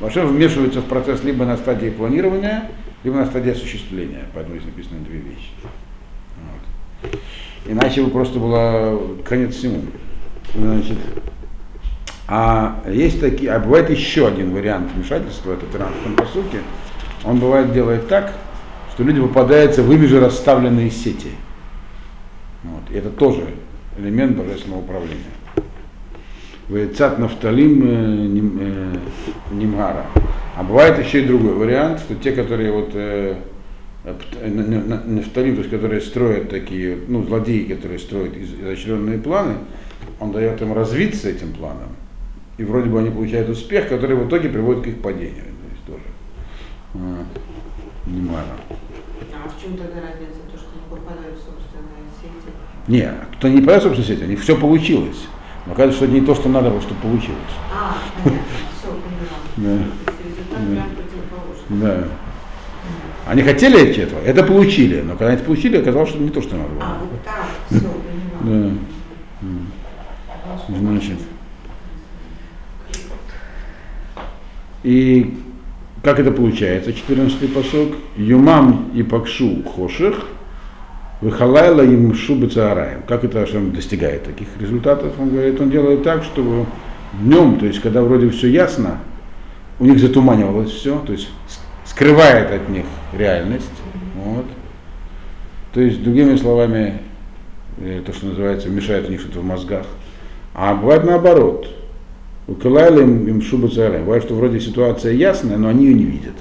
Машем 0.00 0.28
вмешивается 0.28 0.80
в 0.80 0.84
процесс 0.84 1.24
либо 1.24 1.44
на 1.44 1.56
стадии 1.56 1.88
планирования, 1.88 2.70
либо 3.02 3.16
на 3.16 3.26
стадии 3.26 3.52
осуществления. 3.52 4.24
Поэтому 4.34 4.58
здесь 4.58 4.66
написаны 4.74 5.00
две 5.00 5.18
вещи. 5.18 5.50
Иначе 7.68 8.02
бы 8.02 8.10
просто 8.10 8.38
было 8.38 8.98
конец 9.24 9.54
всему. 9.54 9.82
Значит, 10.54 10.98
а 12.28 12.82
есть 12.88 13.20
такие, 13.20 13.52
а 13.52 13.60
бывает 13.60 13.90
еще 13.90 14.26
один 14.26 14.52
вариант 14.52 14.90
вмешательства, 14.94 15.52
это 15.52 15.66
в 15.66 15.70
13 15.70 16.16
посуке. 16.16 16.58
Он 17.24 17.38
бывает 17.38 17.72
делает 17.72 18.08
так, 18.08 18.32
что 18.92 19.04
люди 19.04 19.20
попадаются 19.20 19.82
в 19.82 19.92
ими 19.92 20.06
же 20.06 20.20
расставленные 20.20 20.90
сети. 20.90 21.30
Вот. 22.64 22.82
И 22.90 22.94
это 22.94 23.10
тоже 23.10 23.46
элемент 23.98 24.36
божественного 24.36 24.80
управления. 24.80 25.22
Вейцат 26.68 27.18
Нафталим 27.18 27.82
э, 27.84 28.26
э, 28.60 29.54
Нимгара. 29.54 30.06
А 30.56 30.64
бывает 30.64 30.98
еще 30.98 31.22
и 31.22 31.26
другой 31.26 31.54
вариант, 31.54 32.00
что 32.00 32.16
те, 32.16 32.32
которые 32.32 32.72
вот 32.72 32.90
э, 34.06 34.10
э, 34.10 34.14
пт- 34.14 34.38
э, 34.42 34.48
на- 34.48 34.62
на- 34.64 34.84
на- 34.84 35.04
Нафталим, 35.04 35.54
то 35.56 35.60
есть 35.60 35.70
которые 35.70 36.00
строят 36.00 36.48
такие, 36.50 36.98
ну, 37.08 37.22
злодеи, 37.24 37.64
которые 37.64 37.98
строят 37.98 38.36
из- 38.36 38.54
изощренные 38.54 39.18
планы, 39.18 39.54
он 40.20 40.32
дает 40.32 40.60
им 40.62 40.72
развиться 40.72 41.28
этим 41.28 41.52
планом. 41.52 41.90
И 42.58 42.64
вроде 42.64 42.88
бы 42.88 42.98
они 42.98 43.10
получают 43.10 43.48
успех, 43.50 43.88
который 43.88 44.16
в 44.16 44.28
итоге 44.28 44.48
приводит 44.48 44.84
к 44.84 44.86
их 44.86 45.02
падению. 45.02 45.44
То 45.44 45.70
есть 45.72 45.84
тоже. 45.86 46.04
А, 46.94 47.24
Нимгара. 48.06 48.44
А 49.34 49.48
в 49.48 49.62
чем 49.62 49.76
тогда 49.76 50.00
разница, 50.00 50.40
то, 50.50 50.56
что 50.56 50.68
не 50.74 50.88
попадают 50.88 51.36
в 51.36 51.42
собственные 51.42 52.06
сети? 52.22 52.50
Не, 52.88 53.12
кто 53.36 53.48
не 53.48 53.60
появился 53.60 53.90
в 53.90 53.96
соцсети, 53.96 54.22
у 54.24 54.26
них 54.28 54.40
все 54.40 54.56
получилось. 54.56 55.26
Но 55.66 55.74
кажется, 55.74 55.96
что 55.96 56.04
это 56.06 56.14
не 56.14 56.20
то, 56.24 56.34
что 56.34 56.48
надо 56.48 56.70
было, 56.70 56.80
чтобы 56.80 57.00
получилось. 57.00 57.38
А, 57.74 57.96
понятно, 58.22 58.44
все, 58.80 58.88
поняла. 59.56 59.78
Да. 61.68 61.86
Да. 61.98 62.08
Они 63.26 63.42
хотели 63.42 63.90
этого, 63.96 64.20
это 64.20 64.44
получили, 64.44 65.00
но 65.00 65.12
когда 65.12 65.26
они 65.26 65.36
это 65.36 65.44
получили, 65.44 65.78
оказалось, 65.78 66.10
что 66.10 66.18
не 66.18 66.30
то, 66.30 66.40
что 66.40 66.56
надо 66.56 66.68
было. 66.68 66.82
А, 66.82 66.98
вот 67.00 67.22
так, 67.24 67.46
все, 67.68 67.88
поняла. 68.40 68.70
Да. 68.70 68.76
М. 69.42 69.66
Значит. 70.68 71.18
И 74.84 75.36
как 76.04 76.20
это 76.20 76.30
получается, 76.30 76.90
14-й 76.90 77.48
посок? 77.48 77.96
Юмам 78.16 78.92
и 78.94 79.02
пакшу 79.02 79.64
хоших, 79.64 80.26
выхалайла 81.20 81.82
им 81.82 82.14
шубы 82.14 82.46
цаараем. 82.46 83.02
Как 83.08 83.24
это 83.24 83.44
он 83.56 83.72
достигает 83.72 84.22
таких 84.22 84.46
результатов? 84.60 85.14
Он 85.18 85.30
говорит, 85.30 85.60
он 85.60 85.70
делает 85.70 86.04
так, 86.04 86.22
чтобы 86.22 86.66
днем, 87.14 87.58
то 87.58 87.66
есть 87.66 87.80
когда 87.80 88.02
вроде 88.02 88.30
все 88.30 88.48
ясно, 88.48 89.00
у 89.80 89.84
них 89.84 89.98
затуманивалось 89.98 90.70
все, 90.70 90.96
то 91.00 91.12
есть 91.12 91.28
скрывает 91.84 92.52
от 92.52 92.68
них 92.68 92.84
реальность. 93.16 93.70
Вот. 94.16 94.46
То 95.72 95.80
есть, 95.80 96.02
другими 96.02 96.36
словами, 96.36 97.00
э, 97.78 98.02
то, 98.04 98.12
что 98.12 98.26
называется, 98.26 98.68
мешает 98.68 99.08
у 99.08 99.10
них 99.10 99.20
что-то 99.20 99.40
в 99.40 99.44
мозгах. 99.44 99.86
А 100.54 100.74
бывает 100.74 101.04
наоборот. 101.04 101.68
У 102.48 102.54
Калайла 102.54 103.00
им, 103.00 103.26
им 103.26 103.42
шуба 103.42 103.68
царя. 103.68 103.98
Бывает, 103.98 104.22
что 104.24 104.34
вроде 104.34 104.60
ситуация 104.60 105.12
ясная, 105.12 105.56
но 105.56 105.68
они 105.68 105.86
ее 105.86 105.94
не 105.94 106.04
видят. 106.04 106.34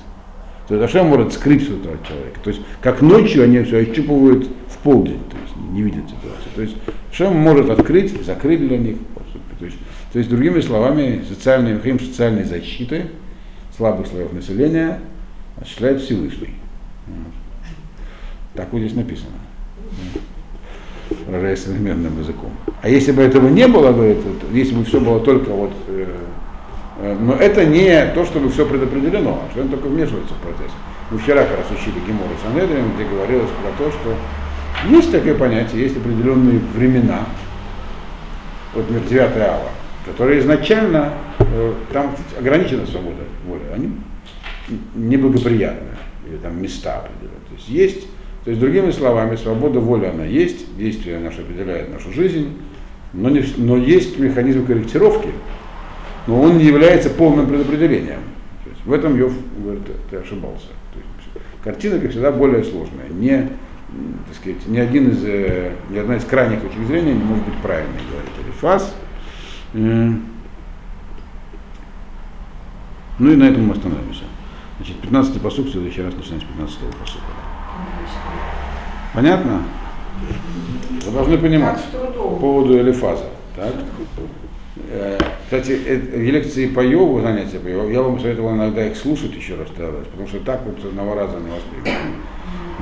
То 0.67 0.75
есть 0.75 0.85
Ашем 0.85 1.07
может 1.07 1.33
скрыть 1.33 1.63
что-то 1.63 1.93
от 1.93 2.07
человека. 2.07 2.39
То 2.43 2.49
есть 2.49 2.61
как 2.81 3.01
ночью 3.01 3.43
они 3.43 3.61
все 3.63 3.79
ощупывают 3.79 4.47
в 4.69 4.77
полдень, 4.79 5.19
то 5.29 5.37
есть 5.37 5.55
не 5.71 5.81
видят 5.83 6.05
ситуацию. 6.05 6.51
То 6.55 6.61
есть 6.61 6.75
Ашем 7.11 7.35
может 7.35 7.69
открыть, 7.69 8.23
закрыть 8.23 8.65
для 8.67 8.77
них. 8.77 8.97
То 9.59 9.65
есть, 9.65 9.77
то 10.11 10.19
есть 10.19 10.29
другими 10.29 10.59
словами, 10.61 11.23
социальные, 11.27 11.75
механизм 11.75 12.05
социальной 12.05 12.43
защиты 12.43 13.05
слабых 13.77 14.07
слоев 14.07 14.33
населения 14.33 14.99
осуществляет 15.57 16.01
Всевышний. 16.01 16.55
Так 18.53 18.71
вот 18.71 18.79
здесь 18.79 18.95
написано. 18.95 19.31
Выражаясь 21.27 21.63
современным 21.63 22.19
языком. 22.19 22.49
А 22.81 22.89
если 22.89 23.11
бы 23.11 23.21
этого 23.21 23.47
не 23.47 23.67
было, 23.67 23.91
говорит, 23.91 24.17
если 24.51 24.75
бы 24.75 24.85
все 24.85 24.99
было 24.99 25.19
только 25.19 25.49
вот, 25.49 25.71
э, 25.87 26.07
э, 26.99 27.17
но 27.19 27.33
это 27.33 27.65
не 27.65 28.05
то, 28.13 28.25
чтобы 28.25 28.49
все 28.49 28.65
предопределено, 28.65 29.43
а 29.45 29.51
что 29.51 29.61
он 29.61 29.69
только 29.69 29.87
вмешивается 29.87 30.33
в 30.33 30.37
процесс. 30.37 30.71
Мы 31.11 31.19
вчера 31.19 31.43
как 31.43 31.57
раз 31.57 31.67
учили 31.71 31.99
Гемора 32.07 32.31
Санедрин, 32.43 32.95
где 32.95 33.05
говорилось 33.05 33.49
про 33.49 33.83
то, 33.83 33.91
что 33.91 34.15
есть 34.89 35.11
такое 35.11 35.35
понятие, 35.35 35.83
есть 35.83 35.97
определенные 35.97 36.59
времена, 36.59 37.25
вот 38.73 38.89
например, 38.89 39.31
9 39.31 39.37
ава, 39.41 39.69
которые 40.05 40.39
изначально, 40.39 41.13
э, 41.39 41.73
там 41.93 42.15
ограничена 42.37 42.85
свобода 42.85 43.23
воли, 43.47 43.63
они 43.73 43.91
неблагоприятны, 44.95 45.94
или 46.27 46.37
там 46.37 46.61
места 46.61 46.97
определенные. 46.97 47.39
То 47.49 47.55
есть 47.55 47.69
есть 47.69 48.07
то 48.45 48.51
есть, 48.51 48.61
другими 48.61 48.91
словами, 48.91 49.35
свобода 49.37 49.79
воли 49.79 50.05
она 50.05 50.23
есть, 50.23 50.77
действие 50.77 51.17
наше 51.17 51.41
определяет 51.41 51.91
нашу 51.91 52.13
жизнь, 52.13 52.55
но, 53.11 53.29
не, 53.29 53.43
но 53.57 53.75
есть 53.75 54.19
механизм 54.19 54.67
корректировки, 54.67 55.29
но 56.27 56.39
он 56.39 56.59
не 56.59 56.65
является 56.65 57.09
полным 57.09 57.47
предопределением. 57.47 58.19
То 58.63 58.69
есть, 58.69 58.85
в 58.85 58.93
этом 58.93 59.17
Йов 59.17 59.33
говорит, 59.57 59.81
ты 60.11 60.17
ошибался. 60.17 60.67
То 60.93 60.99
есть, 60.99 61.47
картина, 61.63 61.97
как 61.97 62.11
всегда, 62.11 62.31
более 62.31 62.63
сложная. 62.63 63.09
Не, 63.09 63.49
так 64.27 64.35
сказать, 64.39 64.67
ни, 64.67 64.77
один 64.77 65.09
из, 65.09 65.23
э, 65.25 65.71
ни 65.89 65.97
одна 65.97 66.17
из 66.17 66.23
крайних 66.25 66.61
точек 66.61 66.85
зрения 66.85 67.15
не 67.15 67.23
может 67.23 67.45
быть 67.45 67.57
правильной, 67.63 67.97
говорит 68.11 68.31
Элифаз. 68.45 68.95
М. 69.73 70.23
Ну 73.17 73.31
и 73.31 73.35
на 73.35 73.45
этом 73.45 73.65
мы 73.65 73.73
остановимся. 73.73 74.25
Значит, 74.77 74.97
15-й 75.03 75.39
посук, 75.39 75.67
в 75.67 75.71
следующий 75.71 76.01
раз 76.01 76.13
начинаем 76.15 76.41
с 76.41 76.45
15-го 76.45 76.97
посука. 76.99 77.25
Понятно? 79.13 79.63
Вы 81.05 81.11
должны 81.11 81.37
понимать 81.37 81.79
по 81.91 82.35
поводу 82.35 82.77
Элифаза. 82.77 83.25
Так? 83.55 83.73
Э, 84.89 85.17
Кстати, 85.45 85.79
э, 85.85 86.17
лекции 86.17 86.67
по 86.67 86.81
Йову, 86.81 87.21
занятия 87.21 87.59
по 87.59 87.67
Йову, 87.67 87.89
я 87.89 88.01
вам 88.01 88.19
советовал 88.19 88.55
иногда 88.55 88.85
их 88.85 88.97
слушать 88.97 89.33
еще 89.33 89.55
раз 89.55 89.69
потому 89.69 90.27
что 90.27 90.39
так 90.39 90.61
вот 90.65 90.81
с 90.81 90.85
одного 90.85 91.15
раза 91.15 91.37
не 91.39 91.49
воспринимают. 91.49 92.17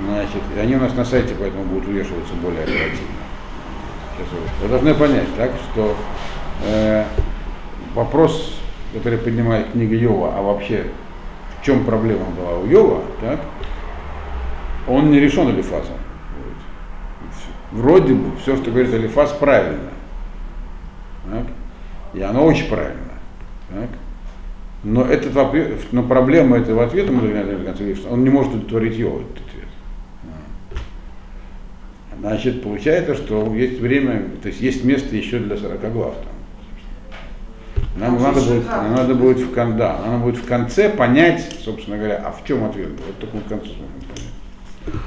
Значит, 0.07 0.41
они 0.59 0.75
у 0.75 0.79
нас 0.79 0.93
на 0.95 1.05
сайте, 1.05 1.35
поэтому 1.39 1.65
будут 1.65 1.87
увешиваться 1.87 2.33
более 2.41 2.63
оперативно. 2.63 3.23
Вы 4.61 4.67
должны 4.69 4.93
понять, 4.95 5.27
так, 5.37 5.51
что 5.71 5.95
э, 6.65 7.05
вопрос, 7.93 8.55
который 8.93 9.19
поднимает 9.19 9.71
книга 9.71 9.95
Йова, 9.95 10.33
а 10.35 10.41
вообще 10.41 10.87
в 11.63 11.65
чем 11.65 11.85
проблема 11.85 12.25
была 12.37 12.57
у 12.57 12.65
Йова, 12.65 13.01
так, 13.21 13.39
он 14.85 15.11
не 15.11 15.19
решен 15.21 15.49
Элифазом. 15.49 15.95
Вот. 16.37 17.79
Вроде 17.79 18.13
бы 18.13 18.35
все, 18.41 18.57
что 18.57 18.69
говорит 18.69 18.93
Элифаз, 18.93 19.31
правильно. 19.31 19.89
Так? 21.23 21.45
И 22.13 22.21
оно 22.21 22.45
очень 22.45 22.67
правильно. 22.67 23.13
Так? 23.69 23.89
Но, 24.83 25.05
этот, 25.05 25.33
но 25.93 26.03
проблема 26.03 26.57
этого 26.57 26.83
ответа, 26.83 27.13
он 28.11 28.23
не 28.25 28.29
может 28.29 28.53
удовлетворить 28.53 28.97
его 28.97 29.21
этот 29.21 29.47
ответ. 29.47 29.69
А. 32.11 32.19
Значит, 32.19 32.61
получается, 32.61 33.15
что 33.15 33.55
есть 33.55 33.79
время, 33.79 34.23
то 34.41 34.49
есть 34.49 34.59
есть 34.59 34.83
место 34.83 35.15
еще 35.15 35.39
для 35.39 35.55
40 35.55 35.93
глав 35.93 36.15
там. 36.15 36.32
Нам 37.95 38.21
надо 38.21 38.41
будет, 38.41 38.65
нам 38.67 38.95
надо 38.95 39.13
будет 39.13 39.37
в 39.37 39.53
конда, 39.53 39.99
нам 39.99 40.13
надо 40.13 40.23
будет 40.23 40.37
в 40.37 40.47
конце 40.47 40.89
понять, 40.89 41.57
собственно 41.63 41.97
говоря, 41.97 42.23
а 42.25 42.31
в 42.31 42.43
чем 42.43 42.63
ответ 42.63 42.89
был. 42.89 43.03
Вот 43.05 43.15
в 43.15 43.19
таком 43.19 43.41
конце 43.41 43.67
сможем 43.67 43.85
понять. 44.07 45.03